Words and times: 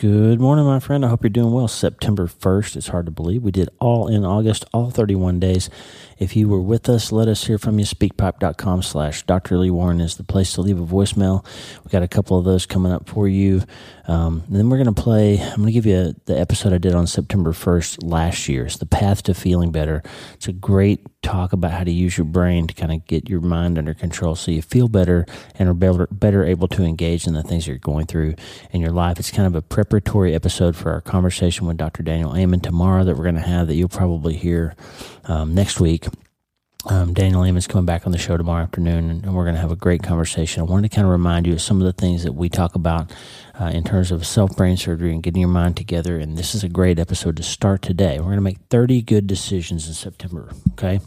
Good 0.00 0.38
morning, 0.38 0.64
my 0.64 0.78
friend. 0.78 1.04
I 1.04 1.08
hope 1.08 1.24
you're 1.24 1.30
doing 1.30 1.50
well. 1.50 1.66
September 1.66 2.28
1st, 2.28 2.76
it's 2.76 2.86
hard 2.86 3.06
to 3.06 3.10
believe. 3.10 3.42
We 3.42 3.50
did 3.50 3.68
all 3.80 4.06
in 4.06 4.24
August, 4.24 4.64
all 4.72 4.92
31 4.92 5.40
days. 5.40 5.68
If 6.18 6.34
you 6.34 6.48
were 6.48 6.60
with 6.60 6.88
us, 6.88 7.12
let 7.12 7.28
us 7.28 7.46
hear 7.46 7.58
from 7.58 7.78
you. 7.78 7.84
Speakpipe.com 7.84 8.82
slash 8.82 9.22
Dr. 9.22 9.56
Lee 9.58 9.70
Warren 9.70 10.00
is 10.00 10.16
the 10.16 10.24
place 10.24 10.52
to 10.54 10.62
leave 10.62 10.80
a 10.80 10.84
voicemail. 10.84 11.44
We 11.84 11.90
got 11.90 12.02
a 12.02 12.08
couple 12.08 12.38
of 12.38 12.44
those 12.44 12.66
coming 12.66 12.92
up 12.92 13.08
for 13.08 13.28
you. 13.28 13.62
Um, 14.08 14.42
and 14.46 14.56
then 14.56 14.68
we're 14.68 14.82
going 14.82 14.94
to 14.94 15.00
play, 15.00 15.38
I'm 15.40 15.56
going 15.56 15.66
to 15.66 15.72
give 15.72 15.86
you 15.86 15.96
a, 15.96 16.14
the 16.24 16.38
episode 16.38 16.72
I 16.72 16.78
did 16.78 16.94
on 16.94 17.06
September 17.06 17.52
1st 17.52 18.02
last 18.02 18.48
year. 18.48 18.66
It's 18.66 18.78
The 18.78 18.86
Path 18.86 19.22
to 19.24 19.34
Feeling 19.34 19.70
Better. 19.70 20.02
It's 20.34 20.48
a 20.48 20.52
great 20.52 21.06
talk 21.22 21.52
about 21.52 21.72
how 21.72 21.84
to 21.84 21.90
use 21.90 22.16
your 22.16 22.24
brain 22.24 22.66
to 22.66 22.74
kind 22.74 22.92
of 22.92 23.06
get 23.06 23.28
your 23.28 23.40
mind 23.40 23.76
under 23.76 23.92
control 23.92 24.34
so 24.34 24.50
you 24.50 24.62
feel 24.62 24.88
better 24.88 25.26
and 25.56 25.68
are 25.68 25.74
better, 25.74 26.08
better 26.10 26.44
able 26.44 26.68
to 26.68 26.84
engage 26.84 27.26
in 27.26 27.34
the 27.34 27.42
things 27.42 27.66
you're 27.66 27.76
going 27.76 28.06
through 28.06 28.34
in 28.70 28.80
your 28.80 28.92
life. 28.92 29.18
It's 29.18 29.30
kind 29.30 29.46
of 29.46 29.54
a 29.54 29.62
preparatory 29.62 30.34
episode 30.34 30.74
for 30.74 30.90
our 30.90 31.00
conversation 31.00 31.66
with 31.66 31.76
Dr. 31.76 32.02
Daniel 32.02 32.36
Amen 32.36 32.60
tomorrow 32.60 33.04
that 33.04 33.16
we're 33.16 33.24
going 33.24 33.34
to 33.34 33.40
have 33.40 33.66
that 33.66 33.74
you'll 33.74 33.88
probably 33.88 34.36
hear 34.36 34.74
um, 35.28 35.54
next 35.54 35.78
week. 35.80 36.06
Um, 36.86 37.12
Daniel 37.12 37.44
Amen's 37.44 37.66
coming 37.66 37.84
back 37.84 38.06
on 38.06 38.12
the 38.12 38.18
show 38.18 38.36
tomorrow 38.36 38.62
afternoon, 38.62 39.10
and 39.10 39.34
we're 39.34 39.42
going 39.44 39.56
to 39.56 39.60
have 39.60 39.72
a 39.72 39.76
great 39.76 40.02
conversation. 40.02 40.60
I 40.60 40.64
wanted 40.64 40.90
to 40.90 40.94
kind 40.94 41.06
of 41.06 41.12
remind 41.12 41.46
you 41.46 41.52
of 41.52 41.60
some 41.60 41.80
of 41.80 41.84
the 41.84 41.92
things 41.92 42.22
that 42.22 42.32
we 42.32 42.48
talk 42.48 42.74
about 42.74 43.12
uh, 43.60 43.66
in 43.66 43.84
terms 43.84 44.10
of 44.10 44.26
self 44.26 44.56
brain 44.56 44.76
surgery 44.76 45.12
and 45.12 45.22
getting 45.22 45.40
your 45.40 45.50
mind 45.50 45.76
together. 45.76 46.18
And 46.18 46.38
this 46.38 46.54
is 46.54 46.64
a 46.64 46.68
great 46.68 46.98
episode 46.98 47.36
to 47.36 47.42
start 47.42 47.82
today. 47.82 48.18
We're 48.18 48.26
going 48.26 48.36
to 48.36 48.42
make 48.42 48.60
30 48.70 49.02
good 49.02 49.26
decisions 49.26 49.86
in 49.88 49.94
September, 49.94 50.50
okay? 50.72 51.00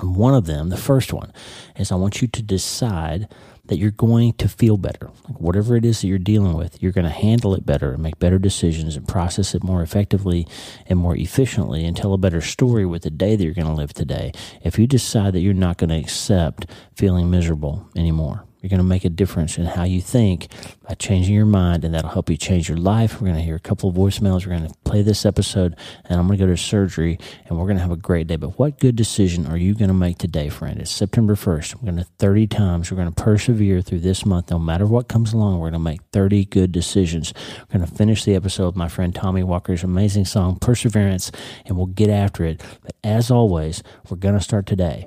And 0.00 0.16
one 0.16 0.34
of 0.34 0.46
them, 0.46 0.68
the 0.68 0.76
first 0.76 1.12
one, 1.12 1.32
is 1.76 1.90
I 1.90 1.96
want 1.96 2.20
you 2.20 2.28
to 2.28 2.42
decide 2.42 3.28
that 3.68 3.78
you're 3.78 3.90
going 3.90 4.32
to 4.34 4.48
feel 4.48 4.76
better. 4.76 5.10
Like 5.28 5.40
whatever 5.40 5.76
it 5.76 5.84
is 5.84 6.00
that 6.00 6.08
you're 6.08 6.18
dealing 6.18 6.54
with, 6.54 6.82
you're 6.82 6.92
going 6.92 7.04
to 7.04 7.10
handle 7.10 7.54
it 7.54 7.66
better 7.66 7.92
and 7.92 8.02
make 8.02 8.18
better 8.18 8.38
decisions 8.38 8.96
and 8.96 9.06
process 9.06 9.54
it 9.54 9.62
more 9.62 9.82
effectively 9.82 10.46
and 10.86 10.98
more 10.98 11.16
efficiently 11.16 11.84
and 11.84 11.96
tell 11.96 12.12
a 12.12 12.18
better 12.18 12.40
story 12.40 12.86
with 12.86 13.02
the 13.02 13.10
day 13.10 13.36
that 13.36 13.44
you're 13.44 13.54
going 13.54 13.66
to 13.66 13.72
live 13.74 13.92
today. 13.92 14.32
If 14.62 14.78
you 14.78 14.86
decide 14.86 15.34
that 15.34 15.40
you're 15.40 15.54
not 15.54 15.78
going 15.78 15.90
to 15.90 15.98
accept 15.98 16.66
feeling 16.94 17.30
miserable 17.30 17.88
anymore, 17.94 18.45
you're 18.66 18.70
going 18.78 18.78
to 18.78 18.84
make 18.84 19.04
a 19.04 19.08
difference 19.08 19.58
in 19.58 19.64
how 19.64 19.84
you 19.84 20.00
think 20.00 20.48
by 20.88 20.94
changing 20.94 21.32
your 21.32 21.46
mind, 21.46 21.84
and 21.84 21.94
that'll 21.94 22.10
help 22.10 22.28
you 22.28 22.36
change 22.36 22.68
your 22.68 22.78
life. 22.78 23.14
We're 23.14 23.28
going 23.28 23.36
to 23.36 23.44
hear 23.44 23.54
a 23.54 23.60
couple 23.60 23.88
of 23.88 23.94
voicemails. 23.94 24.44
We're 24.44 24.58
going 24.58 24.66
to 24.66 24.74
play 24.82 25.02
this 25.02 25.24
episode, 25.24 25.76
and 26.04 26.18
I'm 26.18 26.26
going 26.26 26.36
to 26.36 26.44
go 26.44 26.50
to 26.50 26.56
surgery, 26.56 27.16
and 27.44 27.56
we're 27.56 27.66
going 27.66 27.76
to 27.76 27.82
have 27.82 27.92
a 27.92 27.96
great 27.96 28.26
day. 28.26 28.34
But 28.34 28.58
what 28.58 28.80
good 28.80 28.96
decision 28.96 29.46
are 29.46 29.56
you 29.56 29.72
going 29.74 29.86
to 29.86 29.94
make 29.94 30.18
today, 30.18 30.48
friend? 30.48 30.80
It's 30.80 30.90
September 30.90 31.36
1st. 31.36 31.76
We're 31.76 31.92
going 31.92 32.04
to 32.04 32.10
30 32.18 32.48
times. 32.48 32.90
We're 32.90 32.96
going 32.96 33.12
to 33.12 33.22
persevere 33.22 33.82
through 33.82 34.00
this 34.00 34.26
month. 34.26 34.50
No 34.50 34.58
matter 34.58 34.84
what 34.84 35.06
comes 35.06 35.32
along, 35.32 35.60
we're 35.60 35.70
going 35.70 35.74
to 35.74 35.78
make 35.78 36.00
30 36.12 36.46
good 36.46 36.72
decisions. 36.72 37.32
We're 37.68 37.78
going 37.78 37.88
to 37.88 37.96
finish 37.96 38.24
the 38.24 38.34
episode 38.34 38.66
with 38.66 38.76
my 38.76 38.88
friend 38.88 39.14
Tommy 39.14 39.44
Walker's 39.44 39.84
amazing 39.84 40.24
song, 40.24 40.56
Perseverance, 40.56 41.30
and 41.66 41.76
we'll 41.76 41.86
get 41.86 42.10
after 42.10 42.44
it. 42.44 42.60
But 42.82 42.96
as 43.04 43.30
always, 43.30 43.84
we're 44.10 44.16
going 44.16 44.34
to 44.34 44.40
start 44.40 44.66
today. 44.66 45.06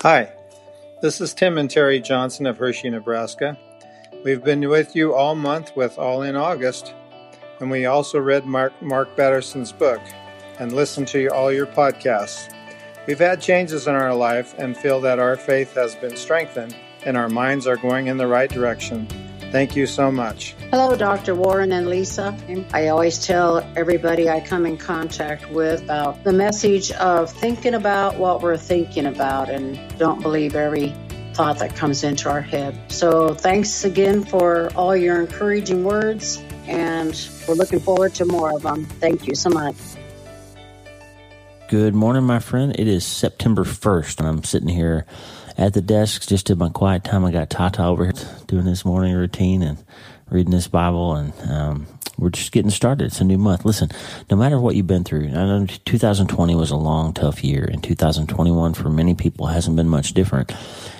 Hi. 0.00 0.35
This 1.02 1.20
is 1.20 1.34
Tim 1.34 1.58
and 1.58 1.70
Terry 1.70 2.00
Johnson 2.00 2.46
of 2.46 2.56
Hershey, 2.56 2.88
Nebraska. 2.88 3.58
We've 4.24 4.42
been 4.42 4.66
with 4.66 4.96
you 4.96 5.14
all 5.14 5.34
month 5.34 5.76
with 5.76 5.98
All 5.98 6.22
in 6.22 6.36
August, 6.36 6.94
and 7.60 7.70
we 7.70 7.84
also 7.84 8.18
read 8.18 8.46
Mark, 8.46 8.72
Mark 8.80 9.14
Batterson's 9.14 9.72
book 9.72 10.00
and 10.58 10.72
listened 10.72 11.08
to 11.08 11.26
all 11.28 11.52
your 11.52 11.66
podcasts. 11.66 12.50
We've 13.06 13.18
had 13.18 13.42
changes 13.42 13.86
in 13.86 13.94
our 13.94 14.14
life 14.14 14.54
and 14.56 14.74
feel 14.74 15.02
that 15.02 15.18
our 15.18 15.36
faith 15.36 15.74
has 15.74 15.94
been 15.96 16.16
strengthened 16.16 16.74
and 17.04 17.14
our 17.14 17.28
minds 17.28 17.66
are 17.66 17.76
going 17.76 18.06
in 18.06 18.16
the 18.16 18.26
right 18.26 18.48
direction. 18.48 19.06
Thank 19.52 19.76
you 19.76 19.86
so 19.86 20.10
much. 20.10 20.54
Hello, 20.70 20.96
Dr. 20.96 21.34
Warren 21.34 21.72
and 21.72 21.88
Lisa. 21.88 22.36
I 22.72 22.88
always 22.88 23.24
tell 23.24 23.58
everybody 23.76 24.28
I 24.28 24.40
come 24.40 24.66
in 24.66 24.76
contact 24.76 25.48
with 25.50 25.82
about 25.82 26.24
the 26.24 26.32
message 26.32 26.90
of 26.92 27.30
thinking 27.30 27.74
about 27.74 28.18
what 28.18 28.42
we're 28.42 28.56
thinking 28.56 29.06
about 29.06 29.48
and 29.48 29.78
don't 29.98 30.20
believe 30.20 30.56
every 30.56 30.94
thought 31.34 31.58
that 31.58 31.76
comes 31.76 32.02
into 32.02 32.30
our 32.30 32.40
head. 32.40 32.78
So, 32.90 33.34
thanks 33.34 33.84
again 33.84 34.24
for 34.24 34.70
all 34.74 34.96
your 34.96 35.20
encouraging 35.20 35.84
words, 35.84 36.42
and 36.66 37.14
we're 37.46 37.54
looking 37.54 37.80
forward 37.80 38.14
to 38.14 38.24
more 38.24 38.54
of 38.54 38.62
them. 38.62 38.84
Thank 38.84 39.26
you 39.26 39.34
so 39.34 39.50
much. 39.50 39.76
Good 41.68 41.94
morning, 41.94 42.22
my 42.22 42.38
friend. 42.38 42.74
It 42.78 42.88
is 42.88 43.04
September 43.04 43.64
1st, 43.64 44.18
and 44.20 44.28
I'm 44.28 44.44
sitting 44.44 44.68
here 44.68 45.04
at 45.58 45.72
the 45.72 45.80
desk 45.80 46.28
just 46.28 46.50
in 46.50 46.58
my 46.58 46.68
quiet 46.68 47.04
time. 47.04 47.24
I 47.24 47.32
got 47.32 47.50
Tata 47.50 47.84
over 47.84 48.04
here 48.04 48.14
doing 48.46 48.66
his 48.66 48.84
morning 48.84 49.14
routine 49.14 49.62
and 49.62 49.84
reading 50.30 50.52
this 50.52 50.68
Bible, 50.68 51.14
and 51.14 51.32
um, 51.50 51.86
we're 52.18 52.30
just 52.30 52.52
getting 52.52 52.70
started. 52.70 53.06
It's 53.06 53.20
a 53.20 53.24
new 53.24 53.38
month. 53.38 53.64
Listen, 53.64 53.90
no 54.30 54.36
matter 54.36 54.58
what 54.58 54.74
you've 54.74 54.86
been 54.86 55.04
through, 55.04 55.28
I 55.28 55.46
know 55.46 55.66
2020 55.66 56.54
was 56.54 56.70
a 56.70 56.76
long, 56.76 57.12
tough 57.12 57.44
year, 57.44 57.64
and 57.64 57.82
2021 57.82 58.74
for 58.74 58.88
many 58.88 59.14
people 59.14 59.46
hasn't 59.46 59.76
been 59.76 59.88
much 59.88 60.14
different. 60.14 60.52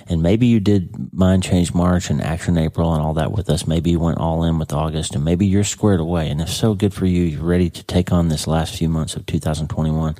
And 0.09 0.22
maybe 0.22 0.47
you 0.47 0.60
did 0.60 1.12
mind 1.12 1.43
change 1.43 1.75
March 1.75 2.10
and 2.10 2.22
action 2.22 2.56
April 2.59 2.93
and 2.94 3.03
all 3.03 3.15
that 3.15 3.32
with 3.32 3.50
us. 3.50 3.66
Maybe 3.66 3.91
you 3.91 3.99
went 3.99 4.19
all 4.19 4.44
in 4.44 4.59
with 4.59 4.72
August 4.72 5.16
and 5.16 5.25
maybe 5.25 5.47
you're 5.47 5.65
squared 5.65 5.99
away. 5.99 6.31
And 6.31 6.41
if 6.41 6.49
so, 6.49 6.75
good 6.75 6.94
for 6.94 7.06
you. 7.06 7.25
You're 7.25 7.43
ready 7.43 7.71
to 7.71 7.83
take 7.83 8.12
on 8.12 8.28
this 8.28 8.47
last 8.47 8.77
few 8.77 8.88
months 8.88 9.16
of 9.16 9.27
2021 9.27 10.15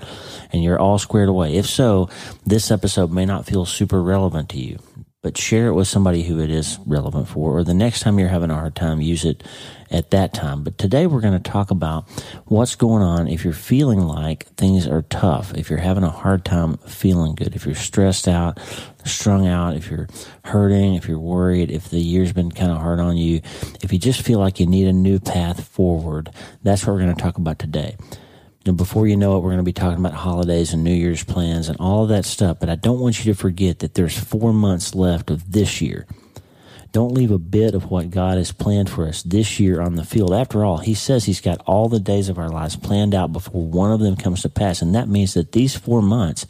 and 0.53 0.65
you're 0.65 0.81
all 0.81 0.99
squared 0.99 1.29
away. 1.29 1.55
If 1.55 1.67
so, 1.67 2.09
this 2.45 2.73
episode 2.73 3.13
may 3.13 3.27
not 3.27 3.47
feel 3.47 3.65
super 3.65 4.03
relevant 4.03 4.49
to 4.51 4.59
you 4.59 4.81
but 5.27 5.37
share 5.37 5.67
it 5.67 5.73
with 5.73 5.89
somebody 5.89 6.23
who 6.23 6.39
it 6.39 6.51
is 6.51 6.79
relevant 6.87 7.27
for. 7.27 7.59
Or 7.59 7.65
the 7.65 7.75
next 7.75 7.99
time 7.99 8.21
you're 8.21 8.29
having 8.29 8.53
a 8.53 8.55
hard 8.55 8.77
time, 8.77 9.01
use 9.01 9.25
it 9.25 9.43
at 9.91 10.13
that 10.13 10.33
time. 10.33 10.63
But 10.63 10.79
today 10.79 11.09
we're 11.09 11.21
going 11.21 11.43
to 11.43 11.51
talk 11.51 11.73
about 11.73 12.09
what's 12.45 12.77
going 12.77 13.03
on 13.03 13.27
if 13.27 13.43
you're 13.43 13.53
feeling 13.53 13.99
like 14.03 14.47
things 14.51 14.87
are 14.87 15.03
tough, 15.03 15.53
if 15.55 15.69
you're 15.69 15.81
having 15.81 16.05
a 16.05 16.11
hard 16.11 16.45
time 16.45 16.77
feeling 16.87 17.35
good, 17.35 17.57
if 17.57 17.67
you're 17.67 17.75
stressed 17.75 18.29
out, 18.29 18.61
strung 19.05 19.49
out, 19.49 19.75
if 19.75 19.91
you're 19.91 20.07
hurting, 20.45 20.95
if 20.95 21.09
you're 21.09 21.19
worried, 21.19 21.73
if 21.73 21.91
the 21.91 21.99
year's 21.99 22.33
been 22.33 22.53
kind 22.53 22.71
of 22.71 22.79
hard 22.79 23.01
on 23.01 23.17
you, 23.17 23.41
if 23.83 23.93
you 23.93 23.99
just 23.99 24.23
feel 24.23 24.39
like 24.39 24.61
you 24.61 24.67
need 24.67 24.87
a 24.87 24.93
new 24.93 25.19
path 25.19 25.67
forward. 25.67 26.31
That's 26.63 26.87
what 26.87 26.93
we're 26.93 27.01
going 27.01 27.17
to 27.17 27.21
talk 27.21 27.37
about 27.37 27.59
today. 27.59 27.97
And 28.67 28.77
before 28.77 29.07
you 29.07 29.17
know 29.17 29.37
it, 29.37 29.41
we're 29.41 29.51
going 29.51 29.59
to 29.59 29.63
be 29.63 29.73
talking 29.73 29.99
about 29.99 30.15
holidays 30.15 30.73
and 30.73 30.83
New 30.83 30.93
Year's 30.93 31.25
plans 31.25 31.69
and 31.69 31.79
all 31.79 32.03
of 32.03 32.09
that 32.09 32.25
stuff. 32.25 32.59
But 32.61 32.69
I 32.69 32.75
don't 32.75 33.01
want 33.01 33.25
you 33.25 33.33
to 33.33 33.39
forget 33.39 33.81
that 33.81 33.95
there's 33.95 34.19
four 34.19 34.53
months 34.53 34.95
left 34.95 35.31
of 35.31 35.53
this 35.53 35.81
year. 35.81 36.07
Don't 36.97 37.13
leave 37.13 37.31
a 37.31 37.39
bit 37.39 37.75
of 37.75 37.91
what 37.91 38.09
God 38.09 38.39
has 38.39 38.53
planned 38.53 38.89
for 38.89 39.07
us 39.07 39.23
this 39.23 39.61
year 39.61 39.83
on 39.83 39.97
the 39.97 40.03
field. 40.03 40.33
After 40.33 40.65
all, 40.65 40.79
He 40.79 40.95
says 40.95 41.27
He's 41.27 41.43
got 41.43 41.61
all 41.67 41.91
the 41.91 42.01
days 42.01 42.31
of 42.31 42.39
our 42.39 42.49
lives 42.49 42.75
planned 42.75 43.15
out 43.15 43.35
before 43.35 43.67
one 43.67 43.93
of 43.93 44.01
them 44.01 44.17
comes 44.17 44.41
to 44.41 44.49
pass. 44.49 44.81
And 44.81 44.95
that 44.95 45.07
means 45.07 45.35
that 45.35 45.53
these 45.53 45.77
four 45.77 46.01
months 46.01 46.47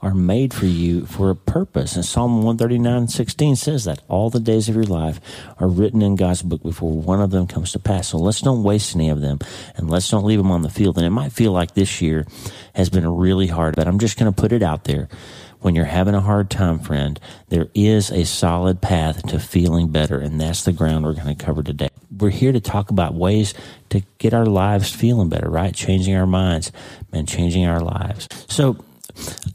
are 0.00 0.14
made 0.14 0.54
for 0.54 0.64
you 0.64 1.04
for 1.04 1.28
a 1.28 1.36
purpose. 1.36 1.96
And 1.96 2.04
Psalm 2.06 2.36
139 2.36 3.08
16 3.08 3.56
says 3.56 3.84
that 3.84 4.00
all 4.08 4.30
the 4.30 4.40
days 4.40 4.70
of 4.70 4.74
your 4.74 4.84
life 4.84 5.20
are 5.58 5.68
written 5.68 6.00
in 6.00 6.16
God's 6.16 6.40
book 6.40 6.62
before 6.62 6.92
one 6.92 7.20
of 7.20 7.30
them 7.30 7.46
comes 7.46 7.72
to 7.72 7.78
pass. 7.78 8.08
So 8.08 8.16
let's 8.16 8.40
don't 8.40 8.62
waste 8.62 8.96
any 8.96 9.10
of 9.10 9.20
them 9.20 9.38
and 9.76 9.90
let's 9.90 10.08
don't 10.08 10.24
leave 10.24 10.38
them 10.38 10.50
on 10.50 10.62
the 10.62 10.70
field. 10.70 10.96
And 10.96 11.06
it 11.06 11.10
might 11.10 11.32
feel 11.32 11.52
like 11.52 11.74
this 11.74 12.00
year 12.00 12.26
has 12.74 12.88
been 12.88 13.06
really 13.06 13.48
hard, 13.48 13.76
but 13.76 13.86
I'm 13.86 13.98
just 13.98 14.18
going 14.18 14.32
to 14.32 14.40
put 14.40 14.52
it 14.52 14.62
out 14.62 14.84
there 14.84 15.10
when 15.60 15.74
you're 15.74 15.84
having 15.84 16.14
a 16.14 16.20
hard 16.20 16.50
time, 16.50 16.78
friend, 16.78 17.20
there 17.48 17.68
is 17.74 18.10
a 18.10 18.24
solid 18.24 18.80
path 18.80 19.26
to 19.28 19.38
feeling 19.38 19.88
better, 19.88 20.18
and 20.18 20.40
that's 20.40 20.64
the 20.64 20.72
ground 20.72 21.04
we're 21.04 21.14
going 21.14 21.34
to 21.34 21.44
cover 21.44 21.62
today. 21.62 21.88
We're 22.16 22.30
here 22.30 22.52
to 22.52 22.60
talk 22.60 22.90
about 22.90 23.14
ways 23.14 23.54
to 23.90 24.02
get 24.18 24.34
our 24.34 24.46
lives 24.46 24.94
feeling 24.94 25.28
better, 25.28 25.48
right? 25.48 25.74
Changing 25.74 26.16
our 26.16 26.26
minds 26.26 26.72
and 27.12 27.28
changing 27.28 27.66
our 27.66 27.80
lives. 27.80 28.28
So, 28.48 28.82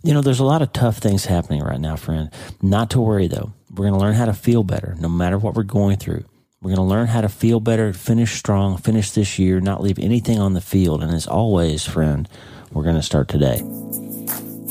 you 0.03 0.13
know, 0.13 0.21
there's 0.21 0.39
a 0.39 0.45
lot 0.45 0.61
of 0.61 0.73
tough 0.73 0.97
things 0.97 1.25
happening 1.25 1.61
right 1.61 1.79
now, 1.79 1.95
friend. 1.95 2.29
Not 2.61 2.91
to 2.91 3.01
worry, 3.01 3.27
though. 3.27 3.53
We're 3.71 3.89
going 3.89 3.99
to 3.99 3.99
learn 3.99 4.15
how 4.15 4.25
to 4.25 4.33
feel 4.33 4.63
better 4.63 4.95
no 4.99 5.09
matter 5.09 5.38
what 5.38 5.55
we're 5.55 5.63
going 5.63 5.97
through. 5.97 6.23
We're 6.61 6.75
going 6.75 6.88
to 6.88 6.94
learn 6.94 7.07
how 7.07 7.21
to 7.21 7.29
feel 7.29 7.59
better, 7.59 7.94
finish 7.94 8.33
strong, 8.33 8.77
finish 8.77 9.12
this 9.12 9.38
year, 9.38 9.59
not 9.59 9.83
leave 9.83 10.00
anything 10.00 10.39
on 10.39 10.53
the 10.53 10.62
field. 10.62 11.03
And 11.03 11.13
as 11.13 11.27
always, 11.27 11.85
friend, 11.85 12.27
we're 12.71 12.83
going 12.83 12.95
to 12.95 13.03
start 13.03 13.27
today. 13.27 13.62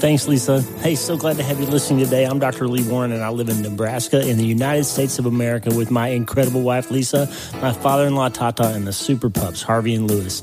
Thanks, 0.00 0.26
Lisa. 0.26 0.62
Hey, 0.78 0.94
so 0.94 1.14
glad 1.14 1.36
to 1.36 1.42
have 1.42 1.60
you 1.60 1.66
listening 1.66 2.02
today. 2.02 2.24
I'm 2.24 2.38
Dr. 2.38 2.66
Lee 2.66 2.88
Warren, 2.88 3.12
and 3.12 3.22
I 3.22 3.28
live 3.28 3.50
in 3.50 3.60
Nebraska 3.60 4.26
in 4.26 4.38
the 4.38 4.46
United 4.46 4.84
States 4.84 5.18
of 5.18 5.26
America 5.26 5.74
with 5.74 5.90
my 5.90 6.08
incredible 6.08 6.62
wife, 6.62 6.90
Lisa, 6.90 7.28
my 7.60 7.74
father 7.74 8.06
in 8.06 8.14
law, 8.14 8.30
Tata, 8.30 8.68
and 8.68 8.86
the 8.86 8.94
super 8.94 9.28
pups, 9.28 9.60
Harvey 9.60 9.94
and 9.94 10.10
Lewis. 10.10 10.42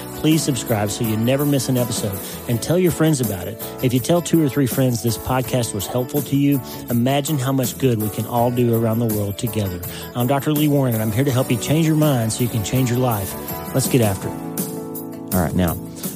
please 0.21 0.43
subscribe 0.43 0.91
so 0.91 1.03
you 1.03 1.17
never 1.17 1.47
miss 1.47 1.67
an 1.67 1.77
episode 1.77 2.17
and 2.47 2.61
tell 2.61 2.77
your 2.77 2.91
friends 2.91 3.19
about 3.19 3.47
it. 3.47 3.59
If 3.83 3.91
you 3.91 3.99
tell 3.99 4.21
two 4.21 4.45
or 4.45 4.47
three 4.47 4.67
friends 4.67 5.01
this 5.01 5.17
podcast 5.17 5.73
was 5.73 5.87
helpful 5.87 6.21
to 6.21 6.35
you, 6.35 6.61
imagine 6.91 7.39
how 7.39 7.51
much 7.51 7.75
good 7.79 7.99
we 7.99 8.07
can 8.09 8.27
all 8.27 8.51
do 8.51 8.79
around 8.79 8.99
the 8.99 9.07
world 9.07 9.39
together. 9.39 9.81
I'm 10.15 10.27
Dr. 10.27 10.53
Lee 10.53 10.67
Warren 10.67 10.93
and 10.93 11.01
I'm 11.01 11.11
here 11.11 11.23
to 11.23 11.31
help 11.31 11.49
you 11.49 11.57
change 11.57 11.87
your 11.87 11.95
mind 11.95 12.31
so 12.31 12.43
you 12.43 12.49
can 12.49 12.63
change 12.63 12.91
your 12.91 12.99
life. 12.99 13.33
Let's 13.73 13.89
get 13.89 14.01
after 14.01 14.27
it. 14.27 15.33
All 15.33 15.41
right, 15.41 15.55
now, 15.55 15.73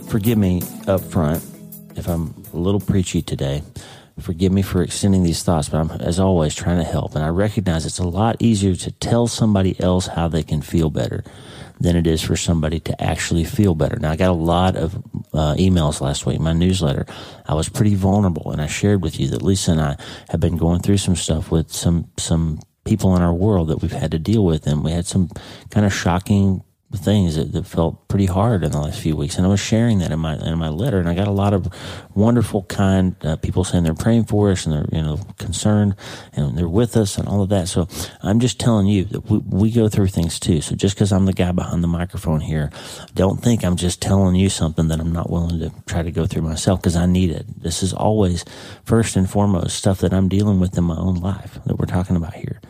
forgive 0.07 0.37
me 0.37 0.61
up 0.85 1.01
front 1.01 1.43
if 1.95 2.07
I'm 2.07 2.35
a 2.53 2.57
little 2.57 2.81
preachy 2.81 3.23
today. 3.23 3.63
Forgive 4.19 4.51
me 4.51 4.61
for 4.61 4.83
extending 4.83 5.23
these 5.23 5.41
thoughts, 5.41 5.67
but 5.67 5.79
I'm, 5.79 5.89
as 5.99 6.19
always, 6.19 6.53
trying 6.53 6.77
to 6.77 6.83
help. 6.83 7.15
And 7.15 7.23
I 7.23 7.29
recognize 7.29 7.87
it's 7.87 7.99
a 7.99 8.07
lot 8.07 8.37
easier 8.39 8.75
to 8.75 8.91
tell 8.91 9.25
somebody 9.25 9.77
else 9.79 10.05
how 10.05 10.27
they 10.27 10.43
can 10.43 10.61
feel 10.61 10.91
better 10.91 11.23
than 11.79 11.95
it 11.95 12.07
is 12.07 12.21
for 12.21 12.35
somebody 12.35 12.79
to 12.79 13.01
actually 13.01 13.43
feel 13.43 13.75
better. 13.75 13.97
Now, 13.97 14.11
I 14.11 14.15
got 14.15 14.29
a 14.29 14.33
lot 14.33 14.75
of 14.75 14.95
uh, 15.33 15.55
emails 15.55 16.01
last 16.01 16.25
week, 16.25 16.39
my 16.39 16.53
newsletter. 16.53 17.05
I 17.45 17.53
was 17.53 17.69
pretty 17.69 17.95
vulnerable, 17.95 18.51
and 18.51 18.61
I 18.61 18.67
shared 18.67 19.01
with 19.01 19.19
you 19.19 19.27
that 19.29 19.41
Lisa 19.41 19.71
and 19.71 19.81
I 19.81 19.97
have 20.29 20.39
been 20.39 20.57
going 20.57 20.81
through 20.81 20.97
some 20.97 21.15
stuff 21.15 21.51
with 21.51 21.71
some 21.71 22.09
some 22.17 22.59
people 22.85 23.15
in 23.15 23.21
our 23.21 23.33
world 23.33 23.69
that 23.69 23.81
we've 23.81 23.91
had 23.91 24.11
to 24.11 24.19
deal 24.19 24.45
with, 24.45 24.67
and 24.67 24.83
we 24.83 24.91
had 24.91 25.05
some 25.05 25.29
kind 25.71 25.85
of 25.85 25.93
shocking 25.93 26.63
things 26.95 27.35
that, 27.35 27.51
that, 27.51 27.65
felt 27.65 28.07
pretty 28.07 28.25
hard 28.27 28.63
in 28.63 28.71
the 28.71 28.79
last 28.79 28.99
few 28.99 29.15
weeks. 29.15 29.37
And 29.37 29.45
I 29.45 29.49
was 29.49 29.59
sharing 29.59 29.99
that 29.99 30.11
in 30.11 30.19
my 30.19 30.35
in 30.35 30.57
my 30.57 30.69
letter, 30.69 30.99
and 30.99 31.09
I 31.09 31.15
got 31.15 31.27
a 31.27 31.31
lot 31.31 31.53
of 31.53 31.67
wonderful, 32.13 32.63
kind 32.63 33.15
uh, 33.23 33.35
people 33.37 33.63
saying 33.63 33.83
they're 33.83 33.93
praying 33.93 34.25
for 34.25 34.51
us 34.51 34.65
and 34.65 34.73
they're 34.73 34.87
you 34.91 35.01
know 35.01 35.19
concerned 35.37 35.95
and 36.33 36.57
they're 36.57 36.67
with 36.69 36.95
us 36.95 37.17
and 37.17 37.27
all 37.27 37.41
of 37.41 37.49
that. 37.49 37.67
So 37.67 37.87
I'm 38.21 38.39
just 38.39 38.59
telling 38.59 38.87
you 38.87 39.05
that 39.05 39.29
we, 39.29 39.37
we 39.39 39.71
go 39.71 39.89
through 39.89 40.07
things 40.07 40.39
too. 40.39 40.61
So 40.61 40.75
just 40.75 40.95
because 40.95 41.11
I'm 41.11 41.25
the 41.25 41.33
guy 41.33 41.51
behind 41.51 41.83
the 41.83 41.87
microphone 41.87 42.41
here, 42.41 42.71
don't 43.13 43.41
think 43.41 43.63
I'm 43.63 43.75
just 43.75 44.01
telling 44.01 44.35
you 44.35 44.49
something 44.49 44.87
that 44.89 44.99
I'm 44.99 45.11
not 45.11 45.29
willing 45.29 45.59
to 45.59 45.71
try 45.85 46.03
to 46.03 46.11
go 46.11 46.25
through 46.25 46.43
myself 46.43 46.81
because 46.81 46.95
I 46.95 47.05
need 47.05 47.31
it. 47.31 47.45
This 47.61 47.81
is 47.81 47.93
always 47.93 48.45
first 48.83 49.15
and 49.15 49.29
foremost 49.29 49.75
stuff 49.75 49.99
that 49.99 50.13
I'm 50.13 50.29
dealing 50.29 50.59
with 50.59 50.77
in 50.77 50.83
my 50.83 50.97
own 50.97 51.15
life 51.15 51.59
that 51.65 51.77
we're 51.77 51.85
talking 51.85 52.15
about 52.15 52.35
here. 52.35 52.61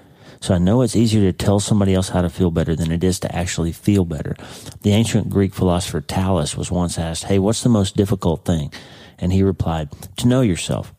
So 0.45 0.53
I 0.53 0.59
know 0.59 0.83
it's 0.83 0.95
easier 0.95 1.23
to 1.23 1.33
tell 1.35 1.59
somebody 1.59 1.95
else 1.95 2.09
how 2.09 2.21
to 2.21 2.29
feel 2.29 2.51
better 2.51 2.75
than 2.75 2.91
it 2.91 3.03
is 3.03 3.19
to 3.21 3.35
actually 3.35 3.71
feel 3.71 4.05
better. 4.05 4.35
The 4.83 4.91
ancient 4.91 5.27
Greek 5.27 5.55
philosopher 5.55 6.01
Thales 6.01 6.55
was 6.55 6.69
once 6.69 6.99
asked, 6.99 7.23
Hey, 7.23 7.39
what's 7.39 7.63
the 7.63 7.69
most 7.69 7.97
difficult 7.97 8.45
thing? 8.45 8.71
And 9.17 9.33
he 9.33 9.41
replied, 9.41 9.89
To 10.17 10.27
know 10.27 10.41
yourself. 10.41 10.93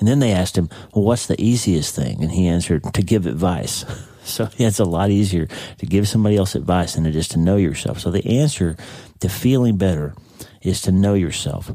And 0.00 0.08
then 0.08 0.18
they 0.18 0.32
asked 0.32 0.58
him, 0.58 0.68
Well, 0.92 1.04
what's 1.04 1.26
the 1.26 1.40
easiest 1.40 1.94
thing? 1.94 2.20
And 2.20 2.32
he 2.32 2.48
answered, 2.48 2.82
To 2.94 3.02
give 3.02 3.26
advice. 3.26 3.84
So 4.22 4.48
yeah, 4.58 4.66
it's 4.68 4.78
a 4.78 4.84
lot 4.84 5.10
easier 5.10 5.46
to 5.78 5.86
give 5.86 6.06
somebody 6.06 6.36
else 6.36 6.54
advice 6.54 6.94
than 6.94 7.06
it 7.06 7.16
is 7.16 7.26
to 7.28 7.38
know 7.38 7.56
yourself. 7.56 8.00
So 8.00 8.10
the 8.10 8.38
answer 8.38 8.76
to 9.20 9.28
feeling 9.30 9.76
better 9.78 10.14
is 10.60 10.82
to 10.82 10.92
know 10.92 11.14
yourself 11.14 11.72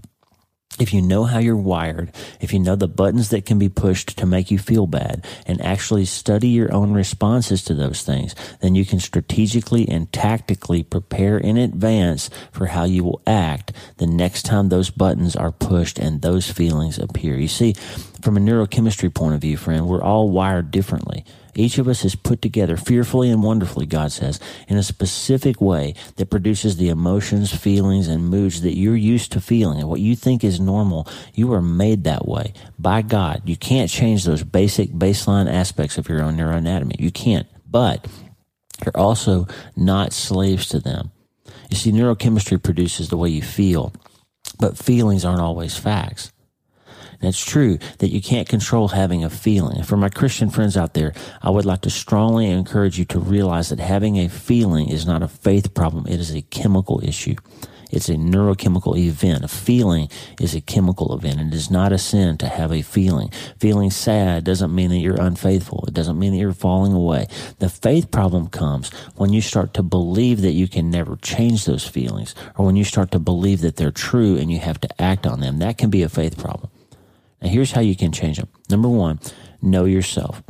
if 0.80 0.94
you 0.94 1.02
know 1.02 1.24
how 1.24 1.40
you're 1.40 1.56
wired, 1.56 2.12
if 2.40 2.54
you 2.54 2.60
know 2.60 2.76
the 2.76 2.88
buttons 2.88 3.30
that 3.30 3.46
can 3.46 3.58
be 3.58 3.70
pushed 3.70 4.18
to 4.18 4.26
make 4.26 4.52
you 4.52 4.60
feel 4.60 4.88
bad 4.88 5.26
and 5.46 5.62
actually 5.62 6.06
study 6.06 6.50
your 6.50 6.74
own 6.74 6.94
responses 6.94 7.64
to 7.64 7.74
those 7.74 8.04
things, 8.04 8.36
then 8.62 8.76
you 8.76 8.86
can 8.86 9.00
strategically 9.00 9.88
and 9.88 10.12
tactically 10.12 10.84
prepare 10.84 11.38
in 11.38 11.58
advance 11.58 12.30
for 12.52 12.68
how 12.68 12.84
you 12.84 13.04
will 13.04 13.22
act 13.26 13.72
the 13.98 14.08
next 14.08 14.44
time 14.44 14.70
those 14.70 14.90
buttons 14.90 15.36
are 15.36 15.52
pushed 15.52 16.00
and 16.00 16.22
those 16.22 16.52
feelings 16.52 17.00
appear. 17.00 17.36
You 17.38 17.48
see, 17.48 17.74
from 18.22 18.38
a 18.38 18.40
neurochemistry 18.40 19.14
point 19.14 19.36
of 19.36 19.42
view, 19.42 19.58
friend, 19.58 19.88
we're 19.88 20.04
all 20.04 20.30
wired 20.30 20.72
differently. 20.72 21.26
Each 21.56 21.78
of 21.78 21.88
us 21.88 22.04
is 22.04 22.16
put 22.16 22.42
together 22.42 22.76
fearfully 22.76 23.30
and 23.30 23.42
wonderfully, 23.42 23.86
God 23.86 24.12
says, 24.12 24.40
in 24.68 24.78
a 24.78 24.84
specific 24.84 25.62
way 25.62 25.96
that 26.18 26.30
produces 26.30 26.78
the 26.78 26.90
emotions, 26.90 27.56
feelings, 27.56 28.08
and 28.08 28.30
moods 28.30 28.62
that 28.62 28.78
you're 28.78 28.96
used 28.96 29.32
to 29.32 29.42
feeling 29.42 29.80
and 29.80 29.90
what 29.90 30.02
you 30.02 30.16
think 30.16 30.44
is 30.44 30.60
normal. 30.60 31.08
You 31.34 31.54
are 31.54 31.62
made 31.62 32.04
that 32.04 32.28
way 32.28 32.54
by 32.78 33.02
God. 33.02 33.44
You 33.46 33.56
can't 33.56 33.90
change 33.90 34.26
those 34.26 34.44
basic 34.44 34.92
baseline 34.92 35.52
aspects 35.52 35.98
of 35.98 36.10
your 36.10 36.22
own 36.22 36.36
neuroanatomy. 36.36 37.00
You 37.00 37.12
can't, 37.12 37.48
but 37.70 38.06
you're 38.84 38.98
also 38.98 39.48
not 39.76 40.12
slaves 40.12 40.68
to 40.70 40.80
them. 40.80 41.12
You 41.70 41.78
see, 41.78 41.92
neurochemistry 41.92 42.62
produces 42.62 43.10
the 43.10 43.18
way 43.18 43.30
you 43.30 43.42
feel, 43.42 43.94
but 44.60 44.78
feelings 44.78 45.24
aren't 45.24 45.42
always 45.42 45.78
facts. 45.78 46.32
And 47.20 47.30
it's 47.30 47.44
true 47.44 47.78
that 48.00 48.10
you 48.10 48.22
can't 48.22 48.48
control 48.48 48.90
having 48.90 49.24
a 49.24 49.30
feeling. 49.30 49.84
For 49.84 49.98
my 49.98 50.10
Christian 50.10 50.50
friends 50.50 50.78
out 50.78 50.94
there, 50.94 51.14
I 51.42 51.50
would 51.50 51.66
like 51.66 51.82
to 51.82 51.90
strongly 51.90 52.48
encourage 52.48 53.00
you 53.00 53.06
to 53.06 53.20
realize 53.20 53.70
that 53.70 53.80
having 53.80 54.18
a 54.18 54.30
feeling 54.30 54.90
is 54.90 55.06
not 55.06 55.24
a 55.24 55.28
faith 55.28 55.74
problem. 55.74 56.06
It 56.08 56.20
is 56.20 56.34
a 56.34 56.42
chemical 56.42 57.02
issue. 57.04 57.36
It's 57.92 58.10
a 58.10 58.16
neurochemical 58.16 58.98
event. 58.98 59.44
A 59.44 59.48
feeling 59.48 60.10
is 60.40 60.56
a 60.56 60.62
chemical 60.62 61.16
event. 61.16 61.40
It 61.40 61.54
is 61.54 61.72
not 61.72 61.94
a 61.94 61.98
sin 61.98 62.38
to 62.38 62.48
have 62.48 62.72
a 62.72 62.82
feeling. 62.82 63.32
Feeling 63.60 63.92
sad 63.92 64.44
doesn't 64.44 64.74
mean 64.74 64.90
that 64.90 64.98
you're 64.98 65.22
unfaithful. 65.22 65.86
It 65.88 65.94
doesn't 65.94 66.20
mean 66.20 66.34
that 66.34 66.40
you're 66.40 66.54
falling 66.54 66.94
away. 66.94 67.28
The 67.60 67.70
faith 67.70 68.12
problem 68.12 68.48
comes 68.48 68.92
when 69.16 69.32
you 69.34 69.42
start 69.42 69.74
to 69.76 69.84
believe 69.84 70.42
that 70.42 70.52
you 70.52 70.68
can 70.68 70.90
never 70.90 71.16
change 71.18 71.66
those 71.66 71.88
feelings 71.88 72.36
or 72.58 72.66
when 72.66 72.76
you 72.76 72.84
start 72.84 73.12
to 73.12 73.20
believe 73.20 73.62
that 73.62 73.78
they're 73.78 73.92
true 73.92 74.36
and 74.38 74.52
you 74.52 74.60
have 74.60 74.82
to 74.82 75.02
act 75.02 75.26
on 75.26 75.40
them. 75.40 75.60
That 75.60 75.78
can 75.78 75.90
be 75.90 76.04
a 76.04 76.10
faith 76.10 76.38
problem. 76.38 76.70
Now, 77.42 77.50
here's 77.50 77.72
how 77.72 77.82
you 77.82 77.96
can 77.96 78.12
change 78.12 78.38
them. 78.38 78.50
Number 78.70 78.90
one, 78.90 79.20
know 79.62 79.86
yourself. 79.86 80.44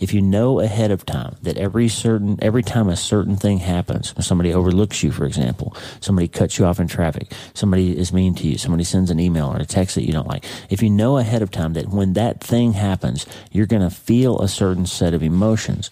If 0.00 0.14
you 0.14 0.22
know 0.22 0.60
ahead 0.60 0.90
of 0.90 1.04
time 1.04 1.36
that 1.42 1.56
every 1.56 1.88
certain 1.88 2.38
every 2.42 2.62
time 2.62 2.88
a 2.88 2.96
certain 2.96 3.36
thing 3.36 3.58
happens, 3.58 4.14
somebody 4.24 4.52
overlooks 4.52 5.02
you, 5.02 5.10
for 5.10 5.24
example, 5.24 5.76
somebody 6.00 6.28
cuts 6.28 6.58
you 6.58 6.64
off 6.64 6.80
in 6.80 6.88
traffic, 6.88 7.32
somebody 7.54 7.96
is 7.96 8.12
mean 8.12 8.34
to 8.36 8.46
you, 8.46 8.58
somebody 8.58 8.84
sends 8.84 9.10
an 9.10 9.20
email 9.20 9.48
or 9.48 9.56
a 9.56 9.64
text 9.64 9.94
that 9.96 10.06
you 10.06 10.12
don't 10.12 10.28
like. 10.28 10.44
If 10.70 10.82
you 10.82 10.90
know 10.90 11.18
ahead 11.18 11.42
of 11.42 11.50
time 11.50 11.72
that 11.74 11.88
when 11.88 12.14
that 12.14 12.40
thing 12.40 12.72
happens, 12.72 13.26
you're 13.50 13.66
going 13.66 13.82
to 13.82 13.90
feel 13.90 14.40
a 14.40 14.48
certain 14.48 14.86
set 14.86 15.14
of 15.14 15.22
emotions, 15.22 15.90